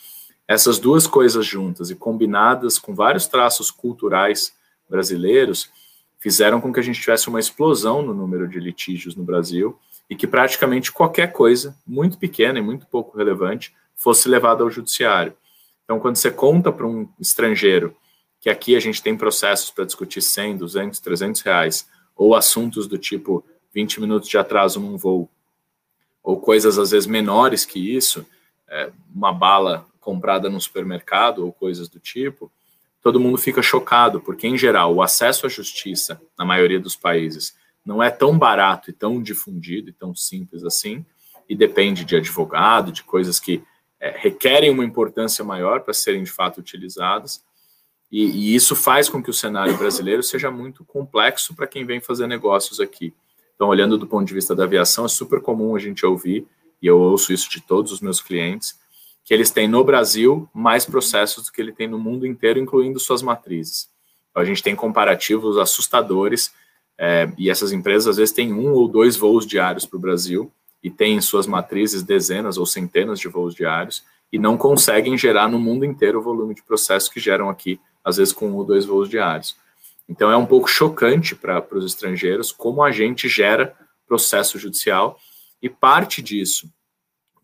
Essas 0.49 0.79
duas 0.79 1.07
coisas 1.07 1.45
juntas 1.45 1.91
e 1.91 1.95
combinadas 1.95 2.79
com 2.79 2.95
vários 2.95 3.27
traços 3.27 3.71
culturais 3.71 4.55
brasileiros 4.89 5.71
fizeram 6.19 6.63
com 6.63 6.73
que 6.73 6.81
a 6.81 6.83
gente 6.83 6.99
tivesse 6.99 7.29
uma 7.29 7.39
explosão 7.39 8.01
no 8.01 8.15
número 8.15 8.49
de 8.49 8.59
litígios 8.59 9.15
no 9.15 9.23
Brasil 9.23 9.79
e 10.09 10.17
que 10.17 10.27
praticamente 10.27 10.91
qualquer 10.91 11.31
coisa, 11.31 11.77
muito 11.87 12.17
pequena 12.17 12.59
e 12.59 12.63
muito 12.63 12.87
pouco 12.87 13.19
relevante, 13.19 13.75
fosse 13.95 14.31
levada 14.31 14.63
ao 14.63 14.71
judiciário. 14.71 15.35
Então, 15.85 16.01
quando 16.01 16.17
você 16.17 16.31
conta 16.31 16.73
para 16.73 16.87
um 16.87 17.07
estrangeiro 17.21 17.95
que 18.41 18.49
aqui 18.49 18.75
a 18.75 18.81
gente 18.81 19.03
tem 19.03 19.15
processos 19.15 19.71
para 19.71 19.85
discutir 19.85 20.23
100, 20.23 20.57
200, 20.57 21.01
300 21.01 21.43
reais, 21.43 21.87
ou 22.19 22.35
assuntos 22.35 22.89
do 22.89 22.99
tipo 22.99 23.45
20 23.73 24.01
minutos 24.01 24.29
de 24.29 24.39
atraso 24.39 24.81
num 24.81 24.97
voo, 24.97 25.29
ou 26.23 26.41
coisas 26.41 26.79
às 26.79 26.91
vezes 26.91 27.07
menores 27.07 27.65
que 27.65 27.95
isso, 27.95 28.27
é, 28.69 28.91
uma 29.15 29.33
bala 29.33 29.87
comprada 30.01 30.49
no 30.49 30.61
supermercado 30.61 31.45
ou 31.45 31.53
coisas 31.53 31.89
do 31.89 31.99
tipo, 31.99 32.51
todo 33.03 33.21
mundo 33.21 33.39
fica 33.39 33.63
chocado, 33.63 34.21
porque 34.21 34.47
em 34.47 34.59
geral 34.59 34.95
o 34.95 35.03
acesso 35.03 35.47
à 35.47 35.49
justiça, 35.49 36.21
na 36.39 36.45
maioria 36.45 36.81
dos 36.81 36.97
países, 36.97 37.55
não 37.85 38.03
é 38.03 38.11
tão 38.11 38.39
barato 38.39 38.91
e 38.91 38.93
tão 38.93 39.23
difundido 39.23 39.89
e 39.89 39.93
tão 39.93 40.15
simples 40.15 40.65
assim, 40.65 41.05
e 41.49 41.57
depende 41.57 42.05
de 42.05 42.17
advogado, 42.17 42.93
de 42.93 43.03
coisas 43.03 43.41
que 43.41 43.63
é, 44.01 44.15
requerem 44.17 44.71
uma 44.71 44.85
importância 44.85 45.45
maior 45.45 45.81
para 45.81 45.95
serem 45.95 46.23
de 46.23 46.31
fato 46.31 46.59
utilizadas. 46.59 47.43
E, 48.11 48.25
e 48.25 48.55
isso 48.55 48.77
faz 48.77 49.09
com 49.09 49.23
que 49.23 49.31
o 49.31 49.35
cenário 49.35 49.77
brasileiro 49.77 50.23
seja 50.23 50.51
muito 50.51 50.85
complexo 50.85 51.55
para 51.55 51.67
quem 51.67 51.85
vem 51.85 52.01
fazer 52.01 52.27
negócios 52.27 52.81
aqui. 52.81 53.15
Então, 53.59 53.67
olhando 53.67 53.99
do 53.99 54.07
ponto 54.07 54.25
de 54.25 54.33
vista 54.33 54.55
da 54.55 54.63
aviação, 54.63 55.05
é 55.05 55.09
super 55.09 55.41
comum 55.41 55.75
a 55.75 55.81
gente 55.81 56.07
ouvir, 56.07 56.47
e 56.81 56.87
eu 56.87 56.97
ouço 56.97 57.33
isso 57.33 57.51
de 57.51 57.61
todos 57.61 57.91
os 57.91 58.01
meus 58.01 58.21
clientes, 58.21 58.79
que 59.25 59.35
eles 59.35 59.51
têm 59.51 59.67
no 59.67 59.83
Brasil 59.83 60.49
mais 60.55 60.87
processos 60.87 61.47
do 61.47 61.53
que 61.53 61.61
ele 61.61 61.73
tem 61.73 61.89
no 61.89 61.99
mundo 61.99 62.25
inteiro, 62.25 62.61
incluindo 62.61 63.01
suas 63.01 63.21
matrizes. 63.21 63.89
Então, 64.31 64.41
a 64.41 64.47
gente 64.47 64.63
tem 64.63 64.77
comparativos 64.77 65.59
assustadores, 65.59 66.53
é, 66.97 67.29
e 67.37 67.51
essas 67.51 67.73
empresas 67.73 68.07
às 68.07 68.17
vezes 68.19 68.33
têm 68.33 68.53
um 68.53 68.73
ou 68.73 68.87
dois 68.87 69.17
voos 69.17 69.45
diários 69.45 69.85
para 69.85 69.97
o 69.97 70.01
Brasil, 70.01 70.53
e 70.81 70.89
têm 70.89 71.17
em 71.17 71.21
suas 71.21 71.49
matrizes 71.49 72.05
dezenas 72.05 72.59
ou 72.59 72.65
centenas 72.65 73.19
de 73.19 73.27
voos 73.27 73.57
diários, 73.57 74.05
e 74.33 74.39
não 74.39 74.57
conseguem 74.57 75.19
gerar 75.19 75.49
no 75.49 75.59
mundo 75.59 75.85
inteiro 75.85 76.21
o 76.21 76.23
volume 76.23 76.55
de 76.55 76.63
processos 76.63 77.09
que 77.09 77.19
geram 77.19 77.49
aqui 77.49 77.81
às 78.05 78.19
vezes 78.19 78.33
com 78.33 78.51
um 78.51 78.55
ou 78.55 78.65
dois 78.65 78.85
voos 78.85 79.09
diários. 79.09 79.57
Então 80.09 80.31
é 80.31 80.37
um 80.37 80.47
pouco 80.47 80.69
chocante 80.69 81.35
para 81.35 81.63
os 81.73 81.85
estrangeiros 81.85 82.51
como 82.51 82.83
a 82.83 82.91
gente 82.91 83.29
gera 83.29 83.77
processo 84.07 84.59
judicial 84.59 85.19
e 85.61 85.69
parte 85.69 86.23
disso 86.23 86.71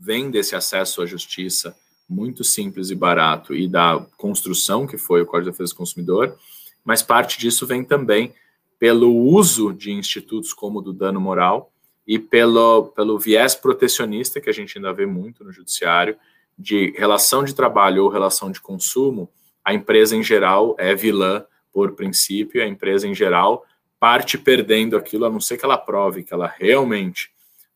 vem 0.01 0.31
desse 0.31 0.57
acesso 0.57 1.03
à 1.03 1.07
justiça 1.07 1.77
muito 2.09 2.43
simples 2.43 2.91
e 2.91 2.95
barato 2.95 3.55
e 3.55 3.69
da 3.69 4.05
construção 4.17 4.87
que 4.87 4.97
foi 4.97 5.23
o 5.23 5.27
Código 5.27 5.51
de 5.51 5.53
Defesa 5.53 5.73
do 5.73 5.77
Consumidor, 5.77 6.37
mas 6.85 7.03
parte 7.03 7.39
disso 7.39 7.67
vem 7.67 7.85
também 7.85 8.35
pelo 8.79 9.15
uso 9.15 9.73
de 9.73 9.93
institutos 9.93 10.53
como 10.53 10.79
o 10.79 10.83
do 10.83 10.93
dano 10.93 11.21
moral 11.21 11.73
e 12.07 12.19
pelo, 12.19 12.87
pelo 12.89 13.19
viés 13.19 13.55
protecionista 13.55 14.41
que 14.41 14.51
a 14.51 14.53
gente 14.53 14.77
ainda 14.77 14.93
vê 14.93 15.07
muito 15.07 15.43
no 15.43 15.53
judiciário 15.53 16.17
de 16.59 16.93
relação 16.97 17.43
de 17.45 17.55
trabalho 17.55 18.05
ou 18.05 18.11
relação 18.11 18.51
de 18.51 18.61
consumo 18.61 19.31
a 19.65 19.73
empresa 19.73 20.15
em 20.15 20.23
geral 20.23 20.77
é 20.79 20.95
vilã 20.95 21.45
por 21.75 21.93
princípio, 21.93 22.63
a 22.63 22.67
empresa 22.67 23.09
em 23.09 23.15
geral 23.15 23.67
parte 23.99 24.37
perdendo 24.37 24.99
aquilo, 24.99 25.25
a 25.25 25.31
não 25.31 25.41
ser 25.41 25.57
que 25.57 25.65
ela 25.65 25.79
prove 25.79 26.23
que 26.23 26.35
ela 26.35 26.47
realmente 26.47 27.31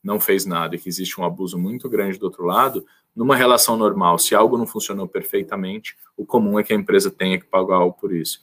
não 0.04 0.20
fez 0.20 0.44
nada 0.44 0.76
e 0.76 0.78
que 0.78 0.86
existe 0.86 1.18
um 1.18 1.24
abuso 1.24 1.58
muito 1.58 1.88
grande 1.88 2.18
do 2.18 2.24
outro 2.24 2.44
lado, 2.44 2.84
numa 3.16 3.34
relação 3.34 3.78
normal, 3.78 4.18
se 4.18 4.34
algo 4.34 4.58
não 4.58 4.66
funcionou 4.66 5.08
perfeitamente, 5.08 5.96
o 6.16 6.26
comum 6.26 6.58
é 6.58 6.62
que 6.62 6.72
a 6.72 6.76
empresa 6.76 7.10
tenha 7.10 7.38
que 7.38 7.46
pagar 7.46 7.76
algo 7.76 7.96
por 7.98 8.14
isso. 8.14 8.40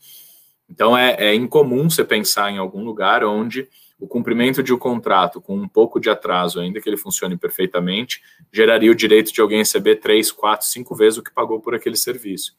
Então 0.68 0.98
é, 0.98 1.16
é 1.18 1.36
incomum 1.36 1.88
você 1.88 2.04
pensar 2.04 2.52
em 2.52 2.58
algum 2.58 2.84
lugar 2.84 3.24
onde 3.24 3.70
o 4.00 4.08
cumprimento 4.08 4.64
de 4.64 4.74
um 4.74 4.80
contrato 4.80 5.40
com 5.40 5.56
um 5.56 5.68
pouco 5.68 6.00
de 6.00 6.10
atraso, 6.10 6.60
ainda 6.60 6.82
que 6.82 6.90
ele 6.90 6.98
funcione 6.98 7.38
perfeitamente, 7.38 8.20
geraria 8.52 8.92
o 8.92 8.96
direito 8.96 9.32
de 9.32 9.40
alguém 9.40 9.60
receber 9.60 9.98
três, 9.98 10.32
quatro, 10.32 10.68
cinco 10.68 10.96
vezes 10.96 11.20
o 11.20 11.24
que 11.24 11.32
pagou 11.32 11.62
por 11.62 11.76
aquele 11.76 11.96
serviço. 11.96 12.56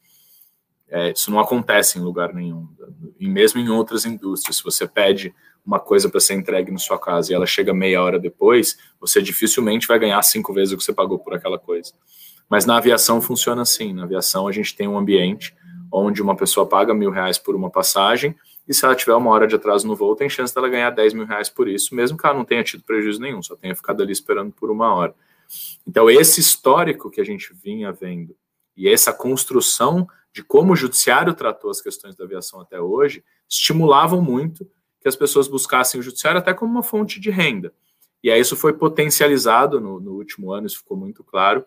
É, 0.88 1.10
isso 1.10 1.30
não 1.30 1.40
acontece 1.40 1.98
em 1.98 2.02
lugar 2.02 2.32
nenhum, 2.32 2.68
e 3.18 3.28
mesmo 3.28 3.60
em 3.60 3.68
outras 3.68 4.04
indústrias. 4.04 4.56
Se 4.56 4.64
você 4.64 4.86
pede 4.86 5.34
uma 5.64 5.80
coisa 5.80 6.08
para 6.08 6.20
ser 6.20 6.34
entregue 6.34 6.70
na 6.70 6.78
sua 6.78 6.98
casa 6.98 7.32
e 7.32 7.34
ela 7.34 7.46
chega 7.46 7.74
meia 7.74 8.00
hora 8.02 8.18
depois, 8.18 8.78
você 9.00 9.20
dificilmente 9.20 9.88
vai 9.88 9.98
ganhar 9.98 10.22
cinco 10.22 10.52
vezes 10.52 10.72
o 10.72 10.76
que 10.76 10.84
você 10.84 10.92
pagou 10.92 11.18
por 11.18 11.34
aquela 11.34 11.58
coisa. 11.58 11.92
Mas 12.48 12.64
na 12.64 12.76
aviação 12.76 13.20
funciona 13.20 13.62
assim. 13.62 13.92
Na 13.92 14.04
aviação 14.04 14.46
a 14.46 14.52
gente 14.52 14.76
tem 14.76 14.86
um 14.86 14.96
ambiente 14.96 15.56
onde 15.90 16.22
uma 16.22 16.36
pessoa 16.36 16.66
paga 16.66 16.94
mil 16.94 17.10
reais 17.10 17.36
por 17.36 17.56
uma 17.56 17.68
passagem 17.68 18.36
e 18.68 18.74
se 18.74 18.84
ela 18.84 18.94
tiver 18.94 19.14
uma 19.14 19.30
hora 19.30 19.46
de 19.46 19.54
atraso 19.54 19.86
no 19.86 19.94
voo, 19.94 20.16
tem 20.16 20.28
chance 20.28 20.54
dela 20.54 20.68
ganhar 20.68 20.90
10 20.90 21.14
mil 21.14 21.24
reais 21.24 21.48
por 21.48 21.68
isso, 21.68 21.94
mesmo 21.94 22.18
que 22.18 22.26
ela 22.26 22.36
não 22.36 22.44
tenha 22.44 22.64
tido 22.64 22.82
prejuízo 22.82 23.20
nenhum, 23.20 23.42
só 23.42 23.54
tenha 23.54 23.74
ficado 23.74 24.02
ali 24.02 24.12
esperando 24.12 24.52
por 24.52 24.70
uma 24.70 24.92
hora. 24.92 25.14
Então, 25.86 26.10
esse 26.10 26.40
histórico 26.40 27.10
que 27.10 27.20
a 27.20 27.24
gente 27.24 27.54
vinha 27.54 27.92
vendo 27.92 28.34
e 28.76 28.88
essa 28.88 29.12
construção 29.12 30.06
de 30.36 30.44
como 30.44 30.74
o 30.74 30.76
judiciário 30.76 31.32
tratou 31.32 31.70
as 31.70 31.80
questões 31.80 32.14
da 32.14 32.24
aviação 32.24 32.60
até 32.60 32.78
hoje, 32.78 33.24
estimulavam 33.48 34.20
muito 34.20 34.70
que 35.00 35.08
as 35.08 35.16
pessoas 35.16 35.48
buscassem 35.48 35.98
o 35.98 36.02
judiciário 36.02 36.38
até 36.38 36.52
como 36.52 36.70
uma 36.70 36.82
fonte 36.82 37.18
de 37.18 37.30
renda. 37.30 37.72
E 38.22 38.30
aí 38.30 38.38
isso 38.38 38.54
foi 38.54 38.74
potencializado 38.74 39.80
no, 39.80 39.98
no 39.98 40.12
último 40.12 40.52
ano, 40.52 40.66
isso 40.66 40.76
ficou 40.76 40.94
muito 40.94 41.24
claro, 41.24 41.64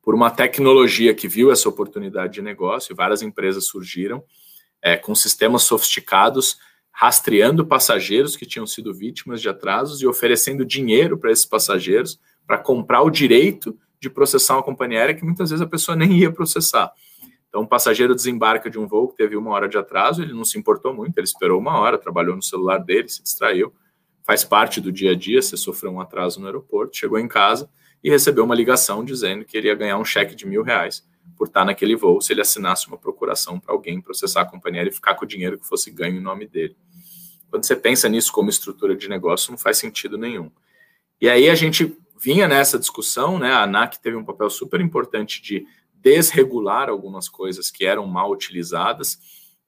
por 0.00 0.14
uma 0.14 0.30
tecnologia 0.30 1.14
que 1.14 1.28
viu 1.28 1.52
essa 1.52 1.68
oportunidade 1.68 2.32
de 2.32 2.40
negócio, 2.40 2.96
várias 2.96 3.20
empresas 3.20 3.66
surgiram 3.66 4.24
é, 4.80 4.96
com 4.96 5.14
sistemas 5.14 5.64
sofisticados, 5.64 6.56
rastreando 6.90 7.66
passageiros 7.66 8.36
que 8.36 8.46
tinham 8.46 8.66
sido 8.66 8.94
vítimas 8.94 9.42
de 9.42 9.50
atrasos 9.50 10.00
e 10.00 10.06
oferecendo 10.06 10.64
dinheiro 10.64 11.18
para 11.18 11.30
esses 11.30 11.44
passageiros 11.44 12.18
para 12.46 12.56
comprar 12.56 13.02
o 13.02 13.10
direito 13.10 13.78
de 14.00 14.08
processar 14.08 14.54
uma 14.54 14.62
companhia 14.62 15.00
aérea 15.00 15.14
que 15.14 15.24
muitas 15.24 15.50
vezes 15.50 15.62
a 15.62 15.68
pessoa 15.68 15.94
nem 15.94 16.16
ia 16.16 16.32
processar. 16.32 16.90
Então, 17.56 17.64
um 17.64 17.66
passageiro 17.66 18.14
desembarca 18.14 18.68
de 18.68 18.78
um 18.78 18.86
voo 18.86 19.08
que 19.08 19.16
teve 19.16 19.34
uma 19.34 19.50
hora 19.52 19.66
de 19.66 19.78
atraso, 19.78 20.20
ele 20.20 20.34
não 20.34 20.44
se 20.44 20.58
importou 20.58 20.92
muito, 20.92 21.16
ele 21.16 21.24
esperou 21.24 21.58
uma 21.58 21.80
hora, 21.80 21.96
trabalhou 21.96 22.36
no 22.36 22.42
celular 22.42 22.76
dele, 22.76 23.08
se 23.08 23.22
distraiu, 23.22 23.72
faz 24.24 24.44
parte 24.44 24.78
do 24.78 24.92
dia 24.92 25.12
a 25.12 25.14
dia, 25.14 25.40
você 25.40 25.56
sofreu 25.56 25.90
um 25.90 25.98
atraso 25.98 26.38
no 26.38 26.44
aeroporto, 26.44 26.94
chegou 26.94 27.18
em 27.18 27.26
casa 27.26 27.66
e 28.04 28.10
recebeu 28.10 28.44
uma 28.44 28.54
ligação 28.54 29.02
dizendo 29.02 29.42
que 29.42 29.56
ele 29.56 29.68
ia 29.68 29.74
ganhar 29.74 29.96
um 29.96 30.04
cheque 30.04 30.34
de 30.34 30.46
mil 30.46 30.62
reais 30.62 31.02
por 31.34 31.46
estar 31.46 31.64
naquele 31.64 31.96
voo 31.96 32.20
se 32.20 32.34
ele 32.34 32.42
assinasse 32.42 32.88
uma 32.88 32.98
procuração 32.98 33.58
para 33.58 33.72
alguém 33.72 34.02
processar 34.02 34.42
a 34.42 34.44
companhia 34.44 34.86
e 34.86 34.92
ficar 34.92 35.14
com 35.14 35.24
o 35.24 35.28
dinheiro 35.28 35.58
que 35.58 35.66
fosse 35.66 35.90
ganho 35.90 36.18
em 36.18 36.22
nome 36.22 36.46
dele. 36.46 36.76
Quando 37.48 37.64
você 37.64 37.74
pensa 37.74 38.06
nisso 38.06 38.32
como 38.32 38.50
estrutura 38.50 38.94
de 38.94 39.08
negócio, 39.08 39.50
não 39.50 39.56
faz 39.56 39.78
sentido 39.78 40.18
nenhum. 40.18 40.50
E 41.18 41.26
aí 41.26 41.48
a 41.48 41.54
gente 41.54 41.96
vinha 42.20 42.46
nessa 42.46 42.78
discussão, 42.78 43.38
né? 43.38 43.50
A 43.50 43.62
ANAC 43.62 43.98
teve 43.98 44.14
um 44.14 44.24
papel 44.26 44.50
super 44.50 44.78
importante 44.78 45.40
de 45.40 45.66
desregular 46.06 46.88
algumas 46.88 47.28
coisas 47.28 47.68
que 47.68 47.84
eram 47.84 48.06
mal 48.06 48.30
utilizadas 48.30 49.18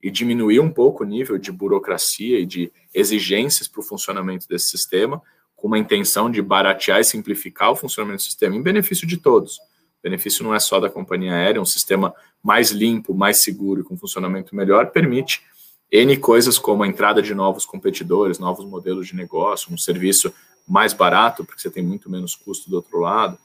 e 0.01 0.09
diminuir 0.09 0.61
um 0.61 0.71
pouco 0.71 1.03
o 1.03 1.07
nível 1.07 1.37
de 1.37 1.51
burocracia 1.51 2.39
e 2.39 2.47
de 2.47 2.71
exigências 2.95 3.67
para 3.67 3.81
o 3.81 3.83
funcionamento 3.83 4.47
desse 4.47 4.67
sistema, 4.67 5.21
com 5.57 5.67
uma 5.67 5.81
intenção 5.81 6.31
de 6.31 6.41
baratear 6.41 7.01
e 7.01 7.05
simplificar 7.05 7.73
o 7.73 7.75
funcionamento 7.75 8.19
do 8.19 8.23
sistema 8.23 8.55
em 8.55 8.63
benefício 8.63 9.05
de 9.05 9.17
todos. 9.17 9.57
O 9.57 10.03
benefício 10.05 10.45
não 10.45 10.55
é 10.55 10.61
só 10.61 10.79
da 10.79 10.89
companhia 10.89 11.33
aérea, 11.35 11.61
um 11.61 11.65
sistema 11.65 12.15
mais 12.41 12.71
limpo, 12.71 13.13
mais 13.13 13.43
seguro 13.43 13.81
e 13.81 13.85
com 13.85 13.97
funcionamento 13.97 14.55
melhor 14.55 14.93
permite 14.93 15.43
N 15.91 16.17
coisas 16.19 16.57
como 16.57 16.85
a 16.85 16.87
entrada 16.87 17.21
de 17.21 17.35
novos 17.35 17.67
competidores, 17.67 18.39
novos 18.39 18.65
modelos 18.65 19.09
de 19.09 19.17
negócio, 19.17 19.75
um 19.75 19.77
serviço 19.77 20.33
mais 20.69 20.93
barato, 20.93 21.45
porque 21.45 21.61
você 21.61 21.71
tem 21.71 21.83
muito 21.83 22.09
menos 22.09 22.37
custo 22.37 22.71
do 22.71 22.77
outro 22.77 23.01
lado, 23.01 23.37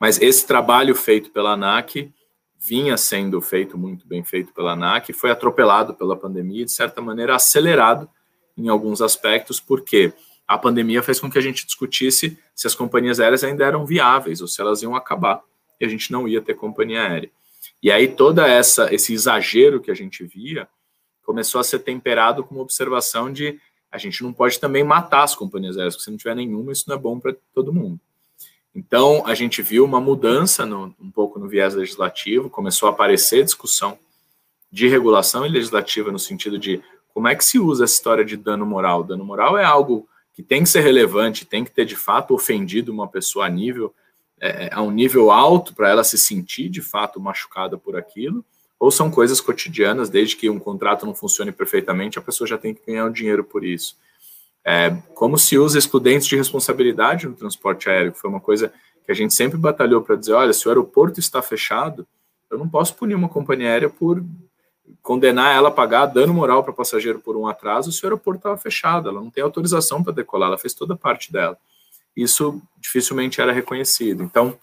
mas 0.00 0.20
esse 0.20 0.46
trabalho 0.46 0.94
feito 0.94 1.30
pela 1.30 1.52
ANAC 1.52 2.12
vinha 2.58 2.96
sendo 2.96 3.40
feito 3.40 3.76
muito 3.76 4.06
bem 4.06 4.24
feito 4.24 4.52
pela 4.52 4.72
ANAC, 4.72 5.12
foi 5.12 5.30
atropelado 5.30 5.94
pela 5.94 6.16
pandemia 6.16 6.62
e, 6.62 6.64
de 6.64 6.72
certa 6.72 7.00
maneira, 7.00 7.34
acelerado 7.34 8.08
em 8.56 8.68
alguns 8.68 9.02
aspectos, 9.02 9.60
porque 9.60 10.12
a 10.46 10.56
pandemia 10.56 11.02
fez 11.02 11.20
com 11.20 11.30
que 11.30 11.38
a 11.38 11.42
gente 11.42 11.66
discutisse 11.66 12.38
se 12.54 12.66
as 12.66 12.74
companhias 12.74 13.20
aéreas 13.20 13.44
ainda 13.44 13.64
eram 13.64 13.84
viáveis 13.84 14.40
ou 14.40 14.48
se 14.48 14.60
elas 14.60 14.82
iam 14.82 14.94
acabar 14.94 15.42
e 15.80 15.84
a 15.84 15.88
gente 15.88 16.12
não 16.12 16.28
ia 16.28 16.40
ter 16.40 16.54
companhia 16.54 17.02
aérea. 17.02 17.30
E 17.82 17.90
aí 17.90 18.08
toda 18.08 18.46
essa 18.46 18.92
esse 18.94 19.12
exagero 19.12 19.80
que 19.80 19.90
a 19.90 19.94
gente 19.94 20.24
via 20.24 20.68
começou 21.22 21.60
a 21.60 21.64
ser 21.64 21.80
temperado 21.80 22.44
com 22.44 22.54
uma 22.54 22.62
observação 22.62 23.32
de 23.32 23.58
a 23.90 23.98
gente 23.98 24.22
não 24.22 24.32
pode 24.32 24.58
também 24.58 24.82
matar 24.82 25.22
as 25.22 25.34
companhias 25.34 25.76
aéreas, 25.76 25.94
porque 25.94 26.04
se 26.04 26.10
não 26.10 26.18
tiver 26.18 26.34
nenhuma, 26.34 26.72
isso 26.72 26.84
não 26.88 26.96
é 26.96 26.98
bom 26.98 27.18
para 27.18 27.34
todo 27.54 27.72
mundo. 27.72 28.00
Então, 28.74 29.22
a 29.24 29.34
gente 29.34 29.62
viu 29.62 29.84
uma 29.84 30.00
mudança 30.00 30.66
no, 30.66 30.94
um 31.00 31.10
pouco 31.10 31.38
no 31.38 31.48
viés 31.48 31.74
legislativo, 31.74 32.50
começou 32.50 32.88
a 32.88 32.92
aparecer 32.92 33.44
discussão 33.44 33.98
de 34.70 34.88
regulação 34.88 35.42
legislativa 35.42 36.10
no 36.10 36.18
sentido 36.18 36.58
de 36.58 36.82
como 37.12 37.28
é 37.28 37.36
que 37.36 37.44
se 37.44 37.58
usa 37.58 37.84
essa 37.84 37.94
história 37.94 38.24
de 38.24 38.36
dano 38.36 38.66
moral. 38.66 39.04
Dano 39.04 39.24
moral 39.24 39.56
é 39.56 39.64
algo 39.64 40.08
que 40.34 40.42
tem 40.42 40.64
que 40.64 40.68
ser 40.68 40.80
relevante, 40.80 41.44
tem 41.44 41.64
que 41.64 41.70
ter 41.70 41.84
de 41.84 41.94
fato 41.94 42.34
ofendido 42.34 42.92
uma 42.92 43.06
pessoa 43.06 43.46
a 43.46 43.48
nível 43.48 43.94
é, 44.40 44.68
a 44.72 44.82
um 44.82 44.90
nível 44.90 45.30
alto 45.30 45.74
para 45.74 45.88
ela 45.88 46.04
se 46.04 46.18
sentir 46.18 46.68
de 46.68 46.82
fato 46.82 47.20
machucada 47.20 47.78
por 47.78 47.96
aquilo, 47.96 48.44
ou 48.78 48.90
são 48.90 49.10
coisas 49.10 49.40
cotidianas, 49.40 50.10
desde 50.10 50.36
que 50.36 50.50
um 50.50 50.58
contrato 50.58 51.06
não 51.06 51.14
funcione 51.14 51.52
perfeitamente, 51.52 52.18
a 52.18 52.22
pessoa 52.22 52.46
já 52.46 52.58
tem 52.58 52.74
que 52.74 52.84
ganhar 52.86 53.06
o 53.06 53.12
dinheiro 53.12 53.44
por 53.44 53.64
isso. 53.64 53.96
É, 54.64 54.90
como 55.14 55.36
se 55.36 55.58
usa 55.58 55.78
excludentes 55.78 56.26
de 56.26 56.36
responsabilidade 56.36 57.28
no 57.28 57.34
transporte 57.34 57.88
aéreo, 57.88 58.14
foi 58.14 58.30
uma 58.30 58.40
coisa 58.40 58.72
que 59.04 59.12
a 59.12 59.14
gente 59.14 59.34
sempre 59.34 59.58
batalhou 59.58 60.00
para 60.00 60.16
dizer, 60.16 60.32
olha, 60.32 60.52
se 60.52 60.66
o 60.66 60.70
aeroporto 60.70 61.20
está 61.20 61.42
fechado, 61.42 62.06
eu 62.50 62.56
não 62.56 62.68
posso 62.68 62.94
punir 62.94 63.14
uma 63.14 63.28
companhia 63.28 63.68
aérea 63.68 63.90
por 63.90 64.24
condenar 65.02 65.54
ela 65.54 65.68
a 65.68 65.72
pagar 65.72 66.06
dano 66.06 66.32
moral 66.32 66.62
para 66.62 66.72
passageiro 66.72 67.18
por 67.18 67.36
um 67.36 67.46
atraso 67.46 67.92
se 67.92 68.02
o 68.02 68.06
aeroporto 68.06 68.38
estava 68.38 68.56
fechado, 68.56 69.08
ela 69.08 69.20
não 69.20 69.30
tem 69.30 69.42
autorização 69.42 70.02
para 70.02 70.12
decolar, 70.12 70.48
ela 70.48 70.58
fez 70.58 70.74
toda 70.74 70.94
a 70.94 70.96
parte 70.96 71.32
dela. 71.32 71.58
Isso 72.16 72.60
dificilmente 72.80 73.40
era 73.40 73.52
reconhecido. 73.52 74.22
Então, 74.22 74.58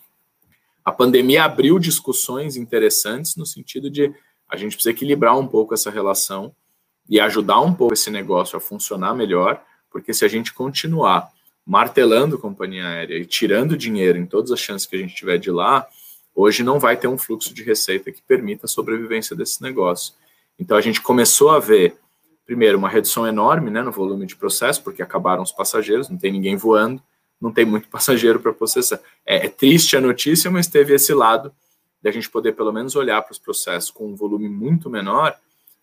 a 0.83 0.91
pandemia 0.91 1.43
abriu 1.43 1.77
discussões 1.77 2.55
interessantes 2.55 3.35
no 3.35 3.45
sentido 3.45 3.89
de 3.89 4.13
a 4.49 4.57
gente 4.57 4.73
precisa 4.73 4.91
equilibrar 4.91 5.37
um 5.37 5.47
pouco 5.47 5.73
essa 5.73 5.91
relação 5.91 6.53
e 7.09 7.19
ajudar 7.19 7.61
um 7.61 7.73
pouco 7.73 7.93
esse 7.93 8.09
negócio 8.09 8.57
a 8.57 8.61
funcionar 8.61 9.13
melhor, 9.13 9.61
porque 9.91 10.13
se 10.13 10.25
a 10.25 10.27
gente 10.27 10.53
continuar 10.53 11.31
martelando 11.65 12.39
companhia 12.39 12.87
aérea 12.87 13.17
e 13.17 13.25
tirando 13.25 13.77
dinheiro 13.77 14.17
em 14.17 14.25
todas 14.25 14.51
as 14.51 14.59
chances 14.59 14.87
que 14.87 14.95
a 14.95 14.99
gente 14.99 15.13
tiver 15.13 15.37
de 15.37 15.51
lá, 15.51 15.87
hoje 16.33 16.63
não 16.63 16.79
vai 16.79 16.97
ter 16.97 17.07
um 17.07 17.17
fluxo 17.17 17.53
de 17.53 17.63
receita 17.63 18.11
que 18.11 18.21
permita 18.21 18.65
a 18.65 18.69
sobrevivência 18.69 19.35
desse 19.35 19.61
negócio. 19.61 20.13
Então 20.57 20.77
a 20.77 20.81
gente 20.81 21.01
começou 21.01 21.49
a 21.51 21.59
ver, 21.59 21.97
primeiro, 22.45 22.77
uma 22.77 22.89
redução 22.89 23.27
enorme 23.27 23.69
né, 23.69 23.81
no 23.81 23.91
volume 23.91 24.25
de 24.25 24.35
processo, 24.35 24.83
porque 24.83 25.01
acabaram 25.01 25.43
os 25.43 25.51
passageiros, 25.51 26.09
não 26.09 26.17
tem 26.17 26.31
ninguém 26.31 26.55
voando, 26.55 27.01
não 27.39 27.51
tem 27.51 27.65
muito 27.65 27.87
passageiro 27.89 28.39
para 28.39 28.53
processar. 28.53 28.99
É, 29.25 29.45
é, 29.45 29.49
triste 29.49 29.95
a 29.95 30.01
notícia, 30.01 30.49
mas 30.49 30.67
teve 30.67 30.93
esse 30.93 31.13
lado 31.13 31.53
de 32.01 32.09
a 32.09 32.11
gente 32.11 32.29
poder 32.29 32.53
pelo 32.53 32.71
menos 32.71 32.95
olhar 32.95 33.21
para 33.21 33.31
os 33.31 33.39
processos 33.39 33.91
com 33.91 34.07
um 34.07 34.15
volume 34.15 34.49
muito 34.49 34.89
menor, 34.89 35.35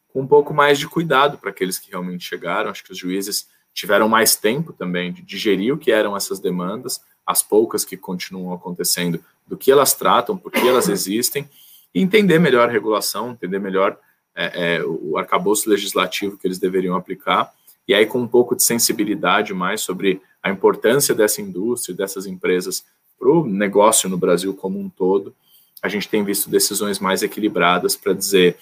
com 0.08 0.22
um 0.22 0.26
pouco 0.26 0.52
mais 0.52 0.78
de 0.78 0.88
cuidado 0.88 1.38
para 1.38 1.50
aqueles 1.50 1.78
que 1.78 1.90
realmente 1.90 2.24
chegaram. 2.24 2.70
Acho 2.70 2.82
que 2.82 2.92
os 2.92 2.98
juízes 2.98 3.46
tiveram 3.74 4.08
mais 4.08 4.34
tempo 4.36 4.72
também 4.72 5.12
de 5.12 5.22
digerir 5.22 5.72
o 5.72 5.78
que 5.78 5.92
eram 5.92 6.16
essas 6.16 6.40
demandas, 6.40 7.00
as 7.26 7.42
poucas 7.42 7.84
que 7.84 7.96
continuam 7.96 8.54
acontecendo, 8.54 9.22
do 9.46 9.56
que 9.56 9.70
elas 9.70 9.94
tratam, 9.94 10.36
por 10.36 10.50
que 10.50 10.66
elas 10.66 10.88
existem, 10.88 11.48
e 11.94 12.00
entender 12.00 12.38
melhor 12.38 12.68
a 12.68 12.72
regulação, 12.72 13.30
entender 13.30 13.58
melhor 13.58 13.98
é, 14.34 14.76
é, 14.76 14.84
o 14.84 15.16
arcabouço 15.16 15.68
legislativo 15.68 16.36
que 16.36 16.46
eles 16.46 16.58
deveriam 16.58 16.96
aplicar, 16.96 17.52
e 17.86 17.94
aí 17.94 18.06
com 18.06 18.20
um 18.20 18.28
pouco 18.28 18.54
de 18.54 18.62
sensibilidade 18.62 19.54
mais 19.54 19.80
sobre 19.80 20.20
a 20.42 20.50
importância 20.50 21.14
dessa 21.14 21.40
indústria, 21.40 21.96
dessas 21.96 22.26
empresas 22.26 22.84
para 23.18 23.28
o 23.28 23.46
negócio 23.46 24.08
no 24.08 24.16
Brasil 24.16 24.54
como 24.54 24.78
um 24.78 24.88
todo, 24.88 25.34
a 25.82 25.88
gente 25.88 26.08
tem 26.08 26.24
visto 26.24 26.50
decisões 26.50 26.98
mais 26.98 27.22
equilibradas 27.22 27.96
para 27.96 28.12
dizer 28.12 28.56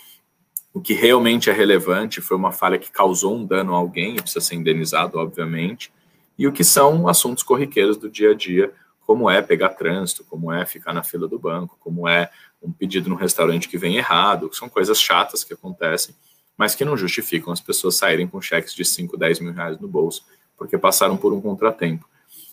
o 0.76 0.80
que 0.82 0.92
realmente 0.92 1.48
é 1.48 1.54
relevante 1.54 2.20
foi 2.20 2.36
uma 2.36 2.52
falha 2.52 2.78
que 2.78 2.92
causou 2.92 3.34
um 3.34 3.46
dano 3.46 3.74
a 3.74 3.78
alguém 3.78 4.14
e 4.16 4.20
precisa 4.20 4.44
ser 4.44 4.56
indenizado, 4.56 5.18
obviamente, 5.18 5.90
e 6.38 6.46
o 6.46 6.52
que 6.52 6.62
são 6.62 7.08
assuntos 7.08 7.42
corriqueiros 7.42 7.96
do 7.96 8.10
dia 8.10 8.32
a 8.32 8.34
dia, 8.34 8.70
como 9.06 9.30
é 9.30 9.40
pegar 9.40 9.70
trânsito, 9.70 10.22
como 10.24 10.52
é 10.52 10.66
ficar 10.66 10.92
na 10.92 11.02
fila 11.02 11.26
do 11.26 11.38
banco, 11.38 11.78
como 11.80 12.06
é 12.06 12.28
um 12.62 12.70
pedido 12.70 13.08
no 13.08 13.16
restaurante 13.16 13.70
que 13.70 13.78
vem 13.78 13.96
errado, 13.96 14.50
que 14.50 14.56
são 14.56 14.68
coisas 14.68 15.00
chatas 15.00 15.42
que 15.42 15.54
acontecem, 15.54 16.14
mas 16.58 16.74
que 16.74 16.84
não 16.84 16.94
justificam 16.94 17.54
as 17.54 17.60
pessoas 17.60 17.96
saírem 17.96 18.28
com 18.28 18.38
cheques 18.42 18.74
de 18.74 18.84
5, 18.84 19.16
10 19.16 19.40
mil 19.40 19.54
reais 19.54 19.80
no 19.80 19.88
bolso, 19.88 20.26
porque 20.58 20.76
passaram 20.76 21.16
por 21.16 21.32
um 21.32 21.40
contratempo. 21.40 22.06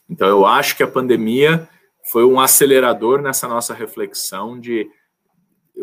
Então, 0.09 0.29
eu 0.29 0.45
acho 0.45 0.77
que 0.77 0.83
a 0.83 0.87
pandemia 0.87 1.67
foi 2.09 2.23
um 2.23 2.39
acelerador 2.39 3.21
nessa 3.21 3.49
nossa 3.49 3.73
reflexão 3.73 4.57
de 4.57 4.89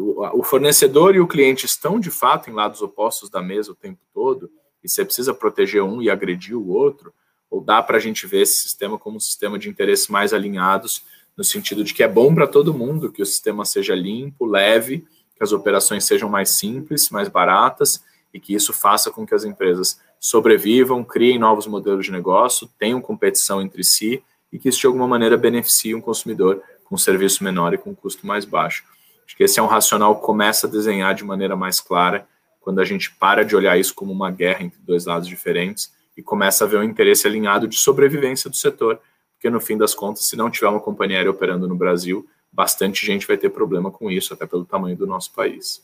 o 0.01 0.43
fornecedor 0.43 1.15
e 1.15 1.21
o 1.21 1.27
cliente 1.27 1.67
estão 1.67 1.99
de 1.99 2.11
fato 2.11 2.49
em 2.49 2.53
lados 2.53 2.81
opostos 2.83 3.29
da 3.29 3.43
mesa 3.43 3.73
o 3.73 3.75
tempo 3.75 4.01
todo, 4.13 4.51
e 4.83 4.89
você 4.89 5.05
precisa 5.05 5.35
proteger 5.35 5.83
um 5.83 6.01
e 6.01 6.09
agredir 6.09 6.57
o 6.57 6.69
outro, 6.69 7.13
ou 7.51 7.61
dá 7.61 7.83
para 7.83 7.97
a 7.97 8.01
gente 8.01 8.27
ver 8.27 8.43
esse 8.43 8.61
sistema 8.61 8.99
como 8.99 9.17
um 9.17 9.21
sistema 9.21 9.59
de 9.59 9.69
interesses 9.69 10.09
mais 10.09 10.33
alinhados, 10.33 11.03
no 11.37 11.45
sentido 11.45 11.83
de 11.83 11.93
que 11.93 12.03
é 12.03 12.09
bom 12.09 12.35
para 12.35 12.47
todo 12.47 12.75
mundo 12.75 13.11
que 13.11 13.23
o 13.23 13.27
sistema 13.27 13.65
seja 13.65 13.95
limpo, 13.95 14.47
leve, 14.47 15.07
que 15.37 15.43
as 15.43 15.53
operações 15.53 16.05
sejam 16.05 16.29
mais 16.29 16.51
simples, 16.51 17.11
mais 17.11 17.29
baratas, 17.29 18.05
e 18.33 18.39
que 18.39 18.55
isso 18.55 18.73
faça 18.73 19.11
com 19.11 19.27
que 19.27 19.35
as 19.35 19.45
empresas 19.45 20.01
sobrevivam, 20.21 21.03
criem 21.03 21.39
novos 21.39 21.67
modelos 21.67 22.05
de 22.05 22.13
negócio, 22.13 22.69
tenham 22.79 23.01
competição 23.01 23.61
entre 23.61 23.83
si, 23.83 24.23
e 24.53 24.59
que 24.59 24.69
isso 24.69 24.81
de 24.81 24.87
alguma 24.87 25.09
maneira 25.09 25.37
beneficie 25.37 25.95
um 25.95 26.01
consumidor 26.01 26.63
com 26.85 26.95
um 26.95 26.99
serviço 26.99 27.43
menor 27.43 27.73
e 27.73 27.79
com 27.79 27.91
um 27.91 27.95
custo 27.95 28.27
mais 28.27 28.45
baixo. 28.45 28.85
Acho 29.31 29.37
que 29.37 29.45
esse 29.45 29.61
é 29.61 29.63
um 29.63 29.67
racional 29.67 30.17
que 30.17 30.27
começa 30.27 30.67
a 30.67 30.71
desenhar 30.71 31.15
de 31.15 31.23
maneira 31.23 31.55
mais 31.55 31.79
clara 31.79 32.27
quando 32.59 32.81
a 32.81 32.85
gente 32.85 33.13
para 33.13 33.45
de 33.45 33.55
olhar 33.55 33.79
isso 33.79 33.95
como 33.95 34.13
uma 34.13 34.29
guerra 34.29 34.65
entre 34.65 34.81
dois 34.81 35.07
lados 35.07 35.29
diferentes 35.29 35.93
e 36.17 36.23
começa 36.23 36.65
a 36.65 36.67
ver 36.67 36.79
um 36.79 36.83
interesse 36.83 37.29
alinhado 37.29 37.69
de 37.69 37.77
sobrevivência 37.77 38.51
do 38.51 38.57
setor, 38.57 39.01
porque 39.35 39.49
no 39.49 39.61
fim 39.61 39.79
das 39.79 39.95
contas, 39.95 40.27
se 40.27 40.35
não 40.35 40.51
tiver 40.51 40.67
uma 40.67 40.81
companhia 40.81 41.19
aérea 41.19 41.31
operando 41.31 41.69
no 41.69 41.77
Brasil, 41.77 42.29
bastante 42.51 43.07
gente 43.07 43.25
vai 43.25 43.39
ter 43.39 43.51
problema 43.51 43.89
com 43.89 44.11
isso, 44.11 44.35
até 44.35 44.49
pelo 44.49 44.65
tamanho 44.65 44.97
do 44.97 45.07
nosso 45.07 45.33
país. 45.33 45.81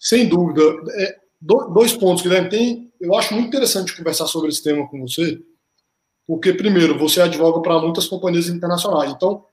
Sem 0.00 0.28
dúvida. 0.28 0.62
É, 0.96 1.20
dois 1.40 1.92
pontos, 1.92 2.24
Guilherme. 2.24 2.48
Tem, 2.48 2.92
eu 3.00 3.14
acho 3.14 3.32
muito 3.32 3.46
interessante 3.46 3.96
conversar 3.96 4.26
sobre 4.26 4.48
esse 4.48 4.64
tema 4.64 4.84
com 4.88 5.00
você, 5.00 5.40
porque, 6.26 6.52
primeiro, 6.52 6.98
você 6.98 7.20
advoga 7.20 7.62
para 7.62 7.78
muitas 7.78 8.08
companhias 8.08 8.48
internacionais. 8.48 9.12
Então, 9.12 9.44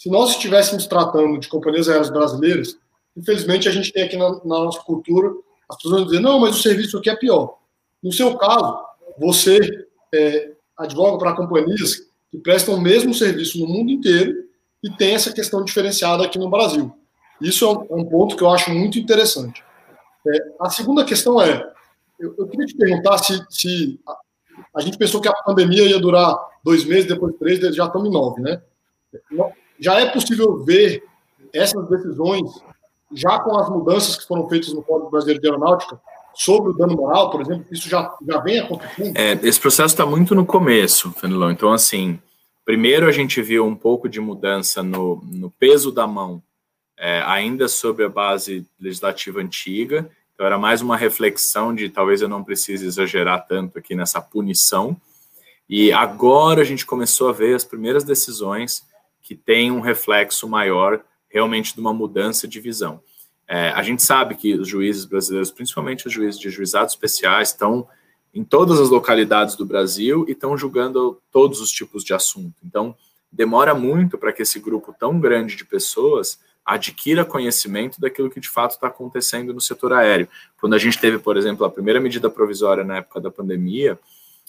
se 0.00 0.08
nós 0.08 0.30
estivéssemos 0.30 0.86
tratando 0.86 1.38
de 1.38 1.46
companhias 1.46 1.86
aéreas 1.86 2.08
brasileiras, 2.08 2.78
infelizmente 3.14 3.68
a 3.68 3.70
gente 3.70 3.92
tem 3.92 4.04
aqui 4.04 4.16
na, 4.16 4.30
na 4.30 4.64
nossa 4.64 4.80
cultura 4.80 5.30
as 5.68 5.76
pessoas 5.76 6.06
dizem, 6.06 6.22
não, 6.22 6.40
mas 6.40 6.56
o 6.56 6.62
serviço 6.62 6.96
aqui 6.96 7.10
é 7.10 7.14
pior. 7.14 7.58
No 8.02 8.10
seu 8.10 8.34
caso, 8.38 8.80
você 9.18 9.60
é, 10.12 10.52
advoga 10.74 11.18
para 11.18 11.36
companhias 11.36 12.08
que 12.30 12.38
prestam 12.38 12.76
o 12.76 12.80
mesmo 12.80 13.12
serviço 13.12 13.60
no 13.60 13.66
mundo 13.66 13.90
inteiro 13.90 14.48
e 14.82 14.90
tem 14.90 15.14
essa 15.14 15.34
questão 15.34 15.62
diferenciada 15.62 16.24
aqui 16.24 16.38
no 16.38 16.48
Brasil. 16.48 16.90
Isso 17.38 17.66
é 17.66 17.94
um, 17.94 18.00
é 18.00 18.04
ponto 18.04 18.36
que 18.36 18.42
eu 18.42 18.48
acho 18.48 18.70
muito 18.70 18.98
interessante. 18.98 19.62
É, 20.26 20.38
a 20.58 20.70
segunda 20.70 21.04
questão 21.04 21.40
é, 21.42 21.70
eu, 22.18 22.34
eu 22.38 22.48
queria 22.48 22.66
te 22.66 22.74
perguntar 22.74 23.18
se, 23.18 23.38
se 23.50 24.00
a, 24.08 24.16
a, 24.76 24.80
gente 24.80 24.96
pensou 24.96 25.20
que 25.20 25.28
a 25.28 25.34
pandemia 25.44 25.84
ia 25.84 26.00
durar 26.00 26.36
dois 26.64 26.86
meses, 26.86 27.06
depois 27.06 27.36
três, 27.38 27.60
já 27.76 27.84
estamos 27.84 28.08
em 28.08 28.12
nove, 28.12 28.40
né? 28.40 28.62
Já 29.80 29.98
é 29.98 30.10
possível 30.10 30.62
ver 30.62 31.02
essas 31.52 31.88
decisões, 31.88 32.50
já 33.12 33.38
com 33.40 33.56
as 33.56 33.68
mudanças 33.68 34.16
que 34.16 34.26
foram 34.26 34.48
feitas 34.48 34.72
no 34.72 34.82
Código 34.82 35.10
Brasileiro 35.10 35.40
de 35.40 35.48
Aeronáutica, 35.48 36.00
sobre 36.34 36.70
o 36.70 36.74
dano 36.74 36.94
moral, 36.94 37.30
por 37.30 37.40
exemplo, 37.40 37.66
isso 37.70 37.88
já, 37.88 38.14
já 38.26 38.38
vem 38.38 38.60
acontecendo? 38.60 39.16
É, 39.16 39.32
esse 39.42 39.58
processo 39.58 39.94
está 39.94 40.06
muito 40.06 40.34
no 40.34 40.46
começo, 40.46 41.10
Fenelon. 41.12 41.50
Então, 41.50 41.72
assim, 41.72 42.20
primeiro 42.64 43.06
a 43.06 43.12
gente 43.12 43.42
viu 43.42 43.66
um 43.66 43.74
pouco 43.74 44.08
de 44.08 44.20
mudança 44.20 44.82
no, 44.82 45.22
no 45.24 45.50
peso 45.50 45.90
da 45.90 46.06
mão, 46.06 46.42
é, 46.96 47.22
ainda 47.22 47.66
sobre 47.66 48.04
a 48.04 48.08
base 48.08 48.66
legislativa 48.78 49.40
antiga. 49.40 50.08
Então, 50.34 50.46
era 50.46 50.58
mais 50.58 50.80
uma 50.80 50.96
reflexão 50.96 51.74
de 51.74 51.88
talvez 51.88 52.22
eu 52.22 52.28
não 52.28 52.44
precise 52.44 52.86
exagerar 52.86 53.46
tanto 53.46 53.78
aqui 53.78 53.94
nessa 53.94 54.20
punição. 54.20 54.96
E 55.68 55.92
agora 55.92 56.62
a 56.62 56.64
gente 56.64 56.86
começou 56.86 57.28
a 57.28 57.32
ver 57.32 57.54
as 57.54 57.64
primeiras 57.64 58.04
decisões 58.04 58.84
que 59.22 59.34
tem 59.34 59.70
um 59.70 59.80
reflexo 59.80 60.48
maior 60.48 61.02
realmente 61.28 61.74
de 61.74 61.80
uma 61.80 61.92
mudança 61.92 62.46
de 62.48 62.60
visão. 62.60 63.00
É, 63.46 63.70
a 63.70 63.82
gente 63.82 64.02
sabe 64.02 64.34
que 64.34 64.54
os 64.54 64.68
juízes 64.68 65.04
brasileiros, 65.04 65.50
principalmente 65.50 66.06
os 66.06 66.12
juízes 66.12 66.40
de 66.40 66.50
juizados 66.50 66.94
especiais, 66.94 67.48
estão 67.48 67.86
em 68.32 68.44
todas 68.44 68.80
as 68.80 68.90
localidades 68.90 69.56
do 69.56 69.66
Brasil 69.66 70.24
e 70.28 70.32
estão 70.32 70.56
julgando 70.56 71.20
todos 71.32 71.60
os 71.60 71.70
tipos 71.70 72.04
de 72.04 72.14
assunto. 72.14 72.54
Então, 72.64 72.94
demora 73.30 73.74
muito 73.74 74.16
para 74.16 74.32
que 74.32 74.42
esse 74.42 74.60
grupo 74.60 74.94
tão 74.98 75.18
grande 75.18 75.56
de 75.56 75.64
pessoas 75.64 76.38
adquira 76.64 77.24
conhecimento 77.24 78.00
daquilo 78.00 78.30
que 78.30 78.38
de 78.38 78.48
fato 78.48 78.72
está 78.72 78.86
acontecendo 78.86 79.52
no 79.52 79.60
setor 79.60 79.92
aéreo. 79.92 80.28
Quando 80.60 80.74
a 80.74 80.78
gente 80.78 80.98
teve, 80.98 81.18
por 81.18 81.36
exemplo, 81.36 81.64
a 81.66 81.70
primeira 81.70 82.00
medida 82.00 82.30
provisória 82.30 82.84
na 82.84 82.98
época 82.98 83.20
da 83.20 83.30
pandemia, 83.30 83.98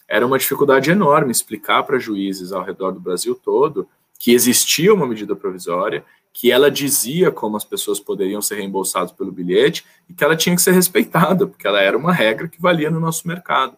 era 0.07 0.25
uma 0.27 0.37
dificuldade 0.37 0.91
enorme 0.91 1.31
explicar 1.31 1.83
para 1.83 1.97
juízes 1.97 2.51
ao 2.51 2.63
redor 2.63 2.91
do 2.91 2.99
Brasil 2.99 3.33
todo 3.33 3.87
que 4.21 4.31
existia 4.33 4.93
uma 4.93 5.07
medida 5.07 5.35
provisória, 5.35 6.05
que 6.31 6.51
ela 6.51 6.69
dizia 6.69 7.31
como 7.31 7.57
as 7.57 7.63
pessoas 7.63 7.99
poderiam 7.99 8.39
ser 8.39 8.53
reembolsadas 8.53 9.11
pelo 9.11 9.31
bilhete 9.31 9.83
e 10.07 10.13
que 10.13 10.23
ela 10.23 10.35
tinha 10.35 10.55
que 10.55 10.61
ser 10.61 10.73
respeitada, 10.73 11.47
porque 11.47 11.65
ela 11.65 11.81
era 11.81 11.97
uma 11.97 12.13
regra 12.13 12.47
que 12.47 12.61
valia 12.61 12.91
no 12.91 12.99
nosso 12.99 13.27
mercado. 13.27 13.75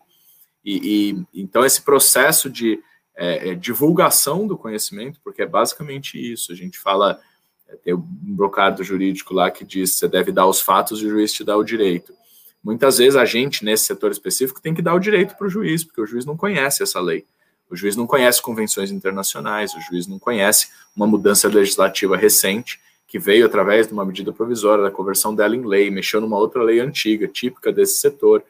E, 0.64 1.16
e 1.34 1.42
então 1.42 1.66
esse 1.66 1.82
processo 1.82 2.50
de 2.50 2.78
é, 3.16 3.52
é, 3.52 3.56
divulgação 3.56 4.46
do 4.46 4.58
conhecimento, 4.58 5.18
porque 5.24 5.42
é 5.42 5.46
basicamente 5.46 6.20
isso. 6.20 6.52
A 6.52 6.56
gente 6.56 6.78
fala, 6.78 7.22
é, 7.70 7.78
tem 7.78 7.94
um 7.94 8.04
brocado 8.36 8.84
jurídico 8.84 9.34
lá 9.34 9.50
que 9.50 9.64
diz 9.64 9.96
você 9.96 10.10
deve 10.10 10.34
dar 10.34 10.46
os 10.46 10.60
fatos 10.60 11.02
e 11.02 11.06
o 11.06 11.10
juiz 11.10 11.32
te 11.32 11.46
dá 11.46 11.56
o 11.56 11.64
direito. 11.64 12.14
Muitas 12.62 12.98
vezes 12.98 13.16
a 13.16 13.24
gente, 13.24 13.64
nesse 13.64 13.86
setor 13.86 14.12
específico, 14.12 14.62
tem 14.62 14.74
que 14.74 14.82
dar 14.82 14.94
o 14.94 15.00
direito 15.00 15.38
para 15.38 15.48
o 15.48 15.50
juiz, 15.50 15.86
porque 15.86 16.02
o 16.02 16.06
juiz 16.06 16.26
não 16.26 16.36
conhece 16.36 16.84
essa 16.84 17.00
lei. 17.00 17.26
O 17.74 17.76
juiz 17.76 17.96
não 17.96 18.06
conhece 18.06 18.40
convenções 18.40 18.92
internacionais, 18.92 19.74
o 19.74 19.82
juiz 19.82 20.06
não 20.06 20.20
conhece 20.20 20.68
uma 20.96 21.08
mudança 21.08 21.48
legislativa 21.48 22.16
recente 22.16 22.80
que 23.08 23.18
veio 23.18 23.48
através 23.48 23.88
de 23.88 23.94
uma 23.94 24.06
medida 24.06 24.32
provisória, 24.32 24.84
da 24.84 24.92
conversão 24.92 25.34
dela 25.34 25.56
em 25.56 25.66
lei, 25.66 25.90
mexeu 25.90 26.22
numa 26.22 26.38
outra 26.38 26.62
lei 26.62 26.80
antiga, 26.80 27.28
típica 27.28 27.74
desse 27.74 28.00
setor. 28.00 28.44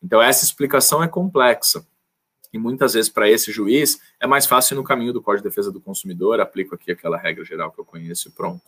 Então, 0.00 0.22
essa 0.22 0.44
explicação 0.44 1.02
é 1.02 1.08
complexa. 1.08 1.84
E 2.52 2.58
muitas 2.58 2.94
vezes, 2.94 3.10
para 3.10 3.28
esse 3.28 3.50
juiz, 3.50 4.00
é 4.20 4.26
mais 4.28 4.46
fácil 4.46 4.74
ir 4.74 4.76
no 4.76 4.84
caminho 4.84 5.12
do 5.12 5.20
Código 5.20 5.42
de 5.42 5.48
Defesa 5.48 5.72
do 5.72 5.80
Consumidor, 5.80 6.38
aplico 6.38 6.76
aqui 6.76 6.92
aquela 6.92 7.18
regra 7.18 7.44
geral 7.44 7.72
que 7.72 7.80
eu 7.80 7.84
conheço 7.84 8.28
e 8.28 8.30
pronto. 8.30 8.62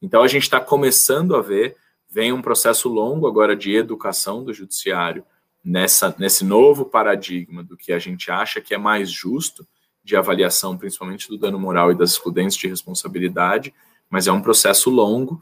Então, 0.00 0.22
a 0.22 0.28
gente 0.28 0.44
está 0.44 0.60
começando 0.60 1.34
a 1.34 1.42
ver, 1.42 1.76
vem 2.08 2.32
um 2.32 2.40
processo 2.40 2.88
longo 2.88 3.26
agora 3.26 3.56
de 3.56 3.74
educação 3.74 4.44
do 4.44 4.54
judiciário, 4.54 5.24
nessa, 5.64 6.14
nesse 6.18 6.44
novo 6.44 6.84
paradigma 6.84 7.62
do 7.62 7.76
que 7.76 7.92
a 7.92 7.98
gente 7.98 8.30
acha 8.30 8.60
que 8.60 8.74
é 8.74 8.78
mais 8.78 9.10
justo 9.10 9.66
de 10.02 10.16
avaliação, 10.16 10.76
principalmente 10.76 11.28
do 11.28 11.38
dano 11.38 11.58
moral 11.58 11.92
e 11.92 11.94
das 11.94 12.12
excludentes 12.12 12.56
de 12.56 12.68
responsabilidade, 12.68 13.72
mas 14.10 14.26
é 14.26 14.32
um 14.32 14.42
processo 14.42 14.90
longo 14.90 15.40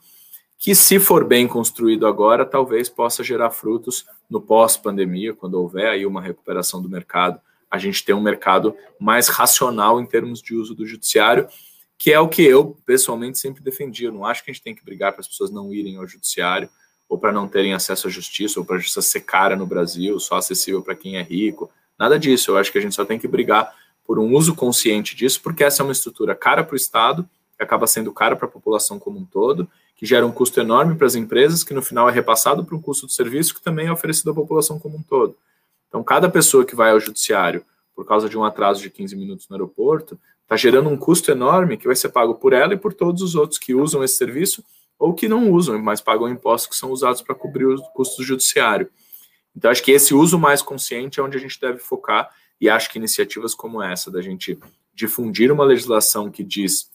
que, 0.59 0.75
se 0.75 1.01
for 1.01 1.25
bem 1.25 1.49
construído 1.49 2.07
agora, 2.07 2.45
talvez 2.45 2.89
possa 2.89 3.25
gerar 3.25 3.51
frutos 3.51 4.05
no 4.29 4.41
pós-pandemia, 4.41 5.35
quando 5.35 5.55
houver 5.55 5.89
aí 5.89 6.05
uma 6.05 6.21
recuperação 6.21 6.83
do 6.83 6.89
mercado, 6.89 7.41
a 7.71 7.79
gente 7.79 8.05
ter 8.05 8.13
um 8.13 8.21
mercado 8.21 8.77
mais 8.99 9.29
racional 9.29 10.01
em 10.01 10.07
termos 10.07 10.43
de 10.43 10.55
uso 10.55 10.75
do 10.75 10.87
judiciário 10.87 11.49
que 12.01 12.11
é 12.11 12.19
o 12.19 12.31
que 12.31 12.43
eu 12.43 12.79
pessoalmente 12.87 13.39
sempre 13.39 13.63
defendi. 13.63 14.05
Eu 14.05 14.13
não 14.13 14.25
acho 14.25 14.43
que 14.43 14.51
a 14.51 14.55
gente 14.55 14.63
tem 14.63 14.75
que 14.75 14.83
brigar 14.83 15.13
para 15.13 15.21
as 15.21 15.29
pessoas 15.29 15.51
não 15.51 15.71
irem 15.71 15.99
ao 15.99 16.07
judiciário 16.07 16.71
ou 17.11 17.19
para 17.19 17.33
não 17.33 17.49
terem 17.49 17.75
acesso 17.75 18.07
à 18.07 18.11
justiça 18.11 18.61
ou 18.61 18.65
para 18.65 18.77
a 18.77 18.79
justiça 18.79 19.03
ser 19.03 19.23
cara 19.23 19.57
no 19.57 19.67
Brasil, 19.67 20.19
só 20.21 20.37
acessível 20.37 20.81
para 20.81 20.95
quem 20.95 21.17
é 21.17 21.23
rico. 21.23 21.69
Nada 21.99 22.17
disso. 22.17 22.53
Eu 22.53 22.57
acho 22.57 22.71
que 22.71 22.79
a 22.79 22.81
gente 22.81 22.95
só 22.95 23.05
tem 23.05 23.19
que 23.19 23.27
brigar 23.27 23.75
por 24.07 24.21
um 24.21 24.33
uso 24.33 24.55
consciente 24.55 25.17
disso, 25.17 25.41
porque 25.43 25.65
essa 25.65 25.83
é 25.83 25.85
uma 25.85 25.91
estrutura 25.91 26.37
cara 26.37 26.63
para 26.63 26.75
o 26.75 26.77
Estado, 26.77 27.29
que 27.57 27.65
acaba 27.65 27.89
sendo 27.89 28.13
cara 28.13 28.37
para 28.37 28.47
a 28.47 28.51
população 28.51 28.97
como 28.97 29.19
um 29.19 29.25
todo, 29.25 29.69
que 29.97 30.07
gera 30.07 30.25
um 30.25 30.31
custo 30.31 30.61
enorme 30.61 30.95
para 30.95 31.07
as 31.09 31.17
empresas, 31.17 31.65
que 31.65 31.75
no 31.75 31.83
final 31.83 32.09
é 32.09 32.13
repassado 32.13 32.65
para 32.65 32.77
um 32.77 32.81
custo 32.81 33.09
de 33.09 33.13
serviço 33.13 33.55
que 33.55 33.61
também 33.61 33.89
é 33.89 33.93
oferecido 33.93 34.31
à 34.31 34.35
população 34.35 34.79
como 34.79 34.97
um 34.97 35.03
todo. 35.03 35.37
Então, 35.89 36.05
cada 36.05 36.29
pessoa 36.29 36.65
que 36.65 36.77
vai 36.77 36.93
ao 36.93 37.01
judiciário 37.01 37.65
por 37.93 38.07
causa 38.07 38.29
de 38.29 38.39
um 38.39 38.45
atraso 38.45 38.81
de 38.81 38.89
15 38.89 39.17
minutos 39.17 39.49
no 39.49 39.57
aeroporto, 39.57 40.19
está 40.45 40.57
gerando 40.57 40.89
um 40.89 40.97
custo 40.97 41.31
enorme 41.31 41.77
que 41.77 41.87
vai 41.87 41.97
ser 41.97 42.09
pago 42.11 42.37
por 42.37 42.53
ela 42.53 42.73
e 42.73 42.77
por 42.77 42.95
todos 42.95 43.21
os 43.21 43.35
outros 43.35 43.59
que 43.59 43.75
usam 43.75 44.03
esse 44.03 44.15
serviço 44.15 44.65
ou 45.01 45.15
que 45.15 45.27
não 45.27 45.51
usam, 45.51 45.81
mas 45.81 46.03
pagam 46.03 46.29
impostos 46.29 46.69
que 46.69 46.77
são 46.77 46.91
usados 46.91 47.23
para 47.23 47.35
cobrir 47.35 47.65
os 47.65 47.81
custos 47.95 48.25
judiciário. 48.25 48.91
Então, 49.57 49.71
acho 49.71 49.83
que 49.83 49.91
esse 49.91 50.15
uso 50.15 50.39
mais 50.39 50.61
consciente 50.61 51.19
é 51.19 51.23
onde 51.23 51.39
a 51.39 51.41
gente 51.41 51.59
deve 51.59 51.79
focar 51.79 52.29
e 52.61 52.69
acho 52.69 52.91
que 52.91 52.99
iniciativas 52.99 53.55
como 53.55 53.83
essa, 53.83 54.11
da 54.11 54.21
gente 54.21 54.59
difundir 54.95 55.51
uma 55.51 55.65
legislação 55.65 56.31
que 56.31 56.45
diz 56.45 56.91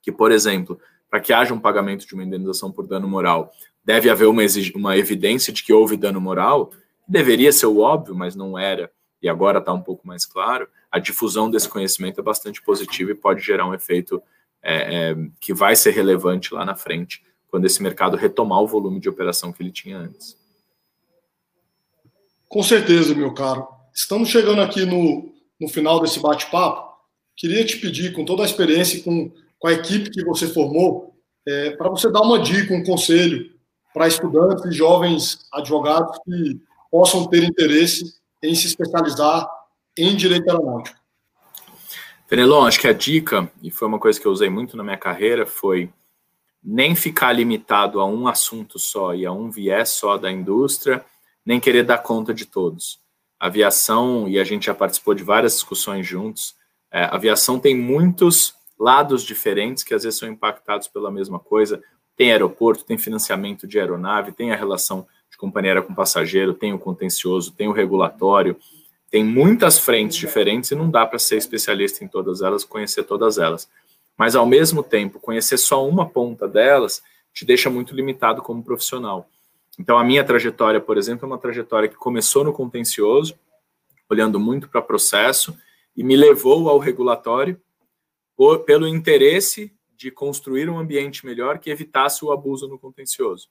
que, 0.00 0.12
por 0.12 0.30
exemplo, 0.30 0.80
para 1.10 1.18
que 1.18 1.32
haja 1.32 1.52
um 1.52 1.58
pagamento 1.58 2.06
de 2.06 2.14
uma 2.14 2.22
indenização 2.22 2.70
por 2.70 2.86
dano 2.86 3.08
moral, 3.08 3.52
deve 3.84 4.08
haver 4.08 4.28
uma, 4.28 4.42
uma 4.76 4.96
evidência 4.96 5.52
de 5.52 5.64
que 5.64 5.72
houve 5.72 5.96
dano 5.96 6.20
moral, 6.20 6.70
deveria 7.08 7.50
ser 7.50 7.66
o 7.66 7.78
óbvio, 7.78 8.14
mas 8.14 8.36
não 8.36 8.56
era, 8.56 8.92
e 9.20 9.28
agora 9.28 9.58
está 9.58 9.72
um 9.72 9.82
pouco 9.82 10.06
mais 10.06 10.24
claro, 10.24 10.68
a 10.92 11.00
difusão 11.00 11.50
desse 11.50 11.68
conhecimento 11.68 12.20
é 12.20 12.22
bastante 12.22 12.62
positiva 12.62 13.10
e 13.10 13.16
pode 13.16 13.40
gerar 13.40 13.66
um 13.66 13.74
efeito 13.74 14.22
é, 14.62 15.10
é, 15.10 15.16
que 15.40 15.52
vai 15.52 15.74
ser 15.74 15.90
relevante 15.90 16.54
lá 16.54 16.64
na 16.64 16.76
frente, 16.76 17.22
quando 17.50 17.64
esse 17.64 17.82
mercado 17.82 18.16
retomar 18.16 18.60
o 18.60 18.66
volume 18.66 19.00
de 19.00 19.08
operação 19.08 19.52
que 19.52 19.62
ele 19.62 19.72
tinha 19.72 19.98
antes. 19.98 20.36
Com 22.48 22.62
certeza, 22.62 23.14
meu 23.14 23.32
caro. 23.34 23.66
Estamos 23.94 24.28
chegando 24.28 24.62
aqui 24.62 24.84
no, 24.86 25.32
no 25.60 25.68
final 25.68 26.00
desse 26.00 26.20
bate-papo. 26.20 26.96
Queria 27.36 27.64
te 27.64 27.76
pedir, 27.78 28.12
com 28.12 28.24
toda 28.24 28.42
a 28.42 28.46
experiência 28.46 29.02
com, 29.02 29.30
com 29.58 29.68
a 29.68 29.72
equipe 29.72 30.10
que 30.10 30.24
você 30.24 30.48
formou, 30.48 31.14
é, 31.46 31.70
para 31.70 31.88
você 31.88 32.10
dar 32.10 32.22
uma 32.22 32.38
dica, 32.38 32.74
um 32.74 32.84
conselho 32.84 33.50
para 33.92 34.08
estudantes 34.08 34.64
e 34.64 34.72
jovens 34.72 35.46
advogados 35.52 36.18
que 36.24 36.60
possam 36.90 37.26
ter 37.26 37.44
interesse 37.44 38.14
em 38.42 38.54
se 38.54 38.66
especializar 38.66 39.48
em 39.96 40.14
direito 40.14 40.48
aeronáutico. 40.48 40.98
Fenelon, 42.28 42.66
acho 42.66 42.80
que 42.80 42.86
a 42.86 42.92
dica, 42.92 43.50
e 43.62 43.70
foi 43.70 43.88
uma 43.88 43.98
coisa 43.98 44.20
que 44.20 44.26
eu 44.26 44.32
usei 44.32 44.50
muito 44.50 44.76
na 44.76 44.84
minha 44.84 44.98
carreira, 44.98 45.46
foi 45.46 45.90
nem 46.70 46.94
ficar 46.94 47.32
limitado 47.32 47.98
a 47.98 48.04
um 48.04 48.28
assunto 48.28 48.78
só 48.78 49.14
e 49.14 49.24
a 49.24 49.32
um 49.32 49.50
viés 49.50 49.88
só 49.92 50.18
da 50.18 50.30
indústria, 50.30 51.02
nem 51.44 51.58
querer 51.58 51.82
dar 51.82 51.96
conta 51.96 52.34
de 52.34 52.44
todos. 52.44 53.00
A 53.40 53.46
aviação, 53.46 54.28
e 54.28 54.38
a 54.38 54.44
gente 54.44 54.66
já 54.66 54.74
participou 54.74 55.14
de 55.14 55.24
várias 55.24 55.54
discussões 55.54 56.06
juntos, 56.06 56.54
é, 56.92 57.04
a 57.04 57.14
aviação 57.14 57.58
tem 57.58 57.74
muitos 57.74 58.54
lados 58.78 59.22
diferentes 59.22 59.82
que 59.82 59.94
às 59.94 60.02
vezes 60.02 60.18
são 60.18 60.28
impactados 60.28 60.88
pela 60.88 61.10
mesma 61.10 61.38
coisa. 61.38 61.82
Tem 62.14 62.32
aeroporto, 62.32 62.84
tem 62.84 62.98
financiamento 62.98 63.66
de 63.66 63.80
aeronave, 63.80 64.32
tem 64.32 64.52
a 64.52 64.56
relação 64.56 65.06
de 65.30 65.38
companhia 65.38 65.80
com 65.80 65.94
passageiro, 65.94 66.52
tem 66.52 66.74
o 66.74 66.78
contencioso, 66.78 67.50
tem 67.52 67.66
o 67.66 67.72
regulatório, 67.72 68.56
tem 69.10 69.24
muitas 69.24 69.78
frentes 69.78 70.18
diferentes 70.18 70.70
e 70.70 70.74
não 70.74 70.90
dá 70.90 71.06
para 71.06 71.18
ser 71.18 71.38
especialista 71.38 72.04
em 72.04 72.08
todas 72.08 72.42
elas, 72.42 72.62
conhecer 72.62 73.04
todas 73.04 73.38
elas. 73.38 73.70
Mas, 74.18 74.34
ao 74.34 74.44
mesmo 74.44 74.82
tempo, 74.82 75.20
conhecer 75.20 75.56
só 75.56 75.86
uma 75.86 76.08
ponta 76.08 76.48
delas 76.48 77.00
te 77.32 77.44
deixa 77.44 77.70
muito 77.70 77.94
limitado 77.94 78.42
como 78.42 78.64
profissional. 78.64 79.30
Então, 79.78 79.96
a 79.96 80.02
minha 80.02 80.24
trajetória, 80.24 80.80
por 80.80 80.98
exemplo, 80.98 81.24
é 81.24 81.28
uma 81.28 81.38
trajetória 81.38 81.88
que 81.88 81.94
começou 81.94 82.42
no 82.42 82.52
contencioso, 82.52 83.38
olhando 84.10 84.40
muito 84.40 84.68
para 84.68 84.82
processo, 84.82 85.56
e 85.96 86.02
me 86.02 86.16
levou 86.16 86.68
ao 86.68 86.78
regulatório 86.78 87.60
por, 88.36 88.64
pelo 88.64 88.88
interesse 88.88 89.72
de 89.96 90.10
construir 90.10 90.68
um 90.68 90.78
ambiente 90.78 91.24
melhor 91.24 91.58
que 91.58 91.70
evitasse 91.70 92.24
o 92.24 92.32
abuso 92.32 92.66
no 92.66 92.78
contencioso. 92.78 93.48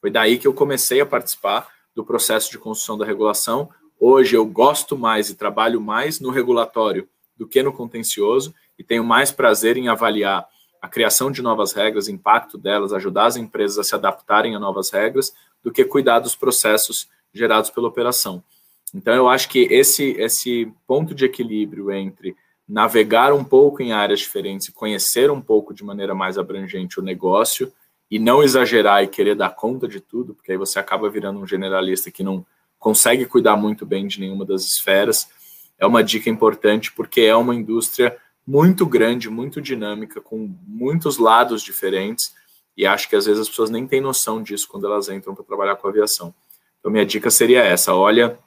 Foi 0.00 0.10
daí 0.10 0.38
que 0.38 0.46
eu 0.46 0.52
comecei 0.52 1.00
a 1.00 1.06
participar 1.06 1.68
do 1.94 2.04
processo 2.04 2.50
de 2.50 2.58
construção 2.58 2.98
da 2.98 3.06
regulação. 3.06 3.70
Hoje 3.98 4.36
eu 4.36 4.44
gosto 4.44 4.96
mais 4.96 5.30
e 5.30 5.36
trabalho 5.36 5.80
mais 5.80 6.20
no 6.20 6.30
regulatório 6.30 7.08
do 7.36 7.46
que 7.46 7.62
no 7.62 7.72
contencioso 7.72 8.54
e 8.78 8.84
tenho 8.84 9.04
mais 9.04 9.30
prazer 9.30 9.76
em 9.76 9.88
avaliar 9.88 10.46
a 10.80 10.88
criação 10.88 11.30
de 11.30 11.42
novas 11.42 11.72
regras, 11.72 12.08
impacto 12.08 12.58
delas, 12.58 12.92
ajudar 12.92 13.26
as 13.26 13.36
empresas 13.36 13.78
a 13.78 13.84
se 13.84 13.94
adaptarem 13.94 14.56
a 14.56 14.58
novas 14.58 14.90
regras, 14.90 15.32
do 15.62 15.70
que 15.70 15.84
cuidar 15.84 16.18
dos 16.18 16.34
processos 16.34 17.08
gerados 17.32 17.70
pela 17.70 17.86
operação. 17.86 18.42
Então, 18.92 19.14
eu 19.14 19.28
acho 19.28 19.48
que 19.48 19.60
esse, 19.70 20.10
esse 20.18 20.70
ponto 20.86 21.14
de 21.14 21.24
equilíbrio 21.24 21.90
entre 21.92 22.36
navegar 22.68 23.32
um 23.32 23.44
pouco 23.44 23.82
em 23.82 23.92
áreas 23.92 24.20
diferentes 24.20 24.68
e 24.68 24.72
conhecer 24.72 25.30
um 25.30 25.40
pouco 25.40 25.72
de 25.72 25.84
maneira 25.84 26.14
mais 26.14 26.36
abrangente 26.36 26.98
o 26.98 27.02
negócio 27.02 27.72
e 28.10 28.18
não 28.18 28.42
exagerar 28.42 29.02
e 29.02 29.08
querer 29.08 29.34
dar 29.34 29.50
conta 29.50 29.88
de 29.88 30.00
tudo, 30.00 30.34
porque 30.34 30.52
aí 30.52 30.58
você 30.58 30.78
acaba 30.78 31.08
virando 31.08 31.40
um 31.40 31.46
generalista 31.46 32.10
que 32.10 32.22
não 32.22 32.44
consegue 32.78 33.24
cuidar 33.24 33.56
muito 33.56 33.86
bem 33.86 34.06
de 34.06 34.20
nenhuma 34.20 34.44
das 34.44 34.64
esferas, 34.64 35.28
é 35.78 35.86
uma 35.86 36.02
dica 36.02 36.28
importante 36.28 36.92
porque 36.92 37.22
é 37.22 37.34
uma 37.34 37.54
indústria 37.54 38.16
muito 38.46 38.84
grande, 38.84 39.30
muito 39.30 39.60
dinâmica, 39.60 40.20
com 40.20 40.54
muitos 40.66 41.18
lados 41.18 41.62
diferentes, 41.62 42.34
e 42.76 42.86
acho 42.86 43.08
que 43.08 43.16
às 43.16 43.26
vezes 43.26 43.42
as 43.42 43.48
pessoas 43.48 43.70
nem 43.70 43.86
têm 43.86 44.00
noção 44.00 44.42
disso 44.42 44.66
quando 44.68 44.86
elas 44.86 45.08
entram 45.08 45.34
para 45.34 45.44
trabalhar 45.44 45.76
com 45.76 45.88
aviação. 45.88 46.34
Então, 46.80 46.90
minha 46.90 47.06
dica 47.06 47.30
seria 47.30 47.62
essa: 47.62 47.94
olha 47.94 48.38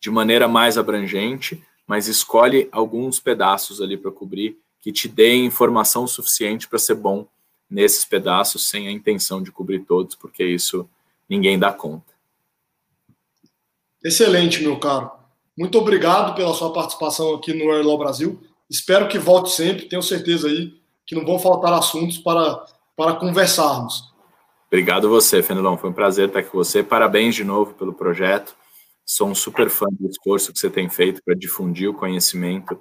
de 0.00 0.10
maneira 0.10 0.48
mais 0.48 0.76
abrangente, 0.76 1.62
mas 1.86 2.08
escolhe 2.08 2.68
alguns 2.72 3.20
pedaços 3.20 3.80
ali 3.80 3.96
para 3.96 4.10
cobrir 4.10 4.58
que 4.80 4.90
te 4.90 5.06
deem 5.06 5.46
informação 5.46 6.06
suficiente 6.08 6.66
para 6.66 6.78
ser 6.78 6.94
bom 6.94 7.26
nesses 7.70 8.04
pedaços 8.04 8.68
sem 8.68 8.88
a 8.88 8.90
intenção 8.90 9.42
de 9.42 9.52
cobrir 9.52 9.80
todos, 9.80 10.16
porque 10.16 10.44
isso 10.44 10.88
ninguém 11.28 11.58
dá 11.58 11.72
conta. 11.72 12.12
Excelente, 14.02 14.62
meu 14.62 14.78
caro. 14.78 15.10
Muito 15.56 15.78
obrigado 15.78 16.34
pela 16.34 16.52
sua 16.52 16.72
participação 16.72 17.34
aqui 17.34 17.54
no 17.54 17.70
Airlaw 17.70 17.96
Brasil. 17.96 18.42
Espero 18.72 19.06
que 19.06 19.18
volte 19.18 19.50
sempre. 19.50 19.86
Tenho 19.86 20.02
certeza 20.02 20.48
aí 20.48 20.72
que 21.04 21.14
não 21.14 21.26
vão 21.26 21.38
faltar 21.38 21.74
assuntos 21.74 22.16
para, 22.16 22.64
para 22.96 23.16
conversarmos. 23.16 24.10
Obrigado 24.66 25.10
você, 25.10 25.42
Fenelon. 25.42 25.76
Foi 25.76 25.90
um 25.90 25.92
prazer 25.92 26.28
estar 26.28 26.42
com 26.42 26.56
você. 26.56 26.82
Parabéns 26.82 27.34
de 27.34 27.44
novo 27.44 27.74
pelo 27.74 27.92
projeto. 27.92 28.56
Sou 29.04 29.28
um 29.28 29.34
super 29.34 29.68
fã 29.68 29.86
do 29.90 30.08
esforço 30.08 30.54
que 30.54 30.58
você 30.58 30.70
tem 30.70 30.88
feito 30.88 31.22
para 31.22 31.34
difundir 31.34 31.90
o 31.90 31.94
conhecimento 31.94 32.80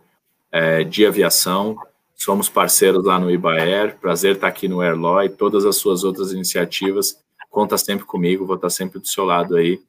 é, 0.49 0.85
de 0.85 1.05
aviação 1.05 1.77
Somos 2.15 2.47
parceiros 2.47 3.03
lá 3.03 3.19
no 3.19 3.31
Ibaer. 3.31 3.97
Prazer 3.97 4.35
estar 4.35 4.47
aqui 4.47 4.67
no 4.67 4.79
Airlaw 4.79 5.23
e 5.23 5.29
todas 5.29 5.65
as 5.65 5.77
suas 5.77 6.03
outras 6.03 6.31
iniciativas. 6.31 7.17
Conta 7.49 7.79
sempre 7.79 8.05
comigo, 8.05 8.45
vou 8.45 8.57
estar 8.57 8.69
sempre 8.69 8.99
do 8.99 9.07
seu 9.07 9.25
lado 9.25 9.55
aí, 9.55 9.81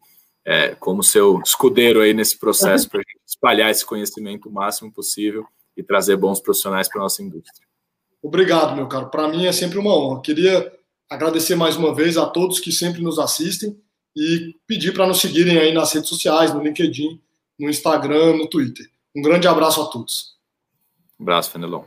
é, 0.42 0.74
como 0.76 1.02
seu 1.02 1.40
escudeiro 1.44 2.00
aí 2.00 2.14
nesse 2.14 2.38
processo 2.38 2.88
para 2.88 3.02
espalhar 3.26 3.70
esse 3.70 3.84
conhecimento 3.84 4.48
o 4.48 4.52
máximo 4.52 4.90
possível 4.90 5.46
e 5.76 5.82
trazer 5.82 6.16
bons 6.16 6.40
profissionais 6.40 6.88
para 6.88 7.00
a 7.00 7.04
nossa 7.04 7.22
indústria. 7.22 7.66
Obrigado, 8.22 8.76
meu 8.76 8.86
caro. 8.86 9.10
Para 9.10 9.28
mim 9.28 9.46
é 9.46 9.52
sempre 9.52 9.78
uma 9.78 9.96
honra. 9.96 10.22
Queria 10.22 10.72
agradecer 11.10 11.54
mais 11.54 11.76
uma 11.76 11.94
vez 11.94 12.16
a 12.16 12.26
todos 12.26 12.60
que 12.60 12.70
sempre 12.70 13.02
nos 13.02 13.18
assistem 13.18 13.76
e 14.16 14.54
pedir 14.66 14.92
para 14.92 15.06
nos 15.06 15.20
seguirem 15.20 15.58
aí 15.58 15.72
nas 15.72 15.92
redes 15.92 16.08
sociais, 16.08 16.54
no 16.54 16.62
LinkedIn, 16.62 17.20
no 17.58 17.68
Instagram, 17.68 18.36
no 18.36 18.48
Twitter. 18.48 18.86
Um 19.14 19.22
grande 19.22 19.48
abraço 19.48 19.82
a 19.82 19.86
todos. 19.86 20.36
Um 21.18 21.24
abraço, 21.24 21.50
Fenelon. 21.50 21.84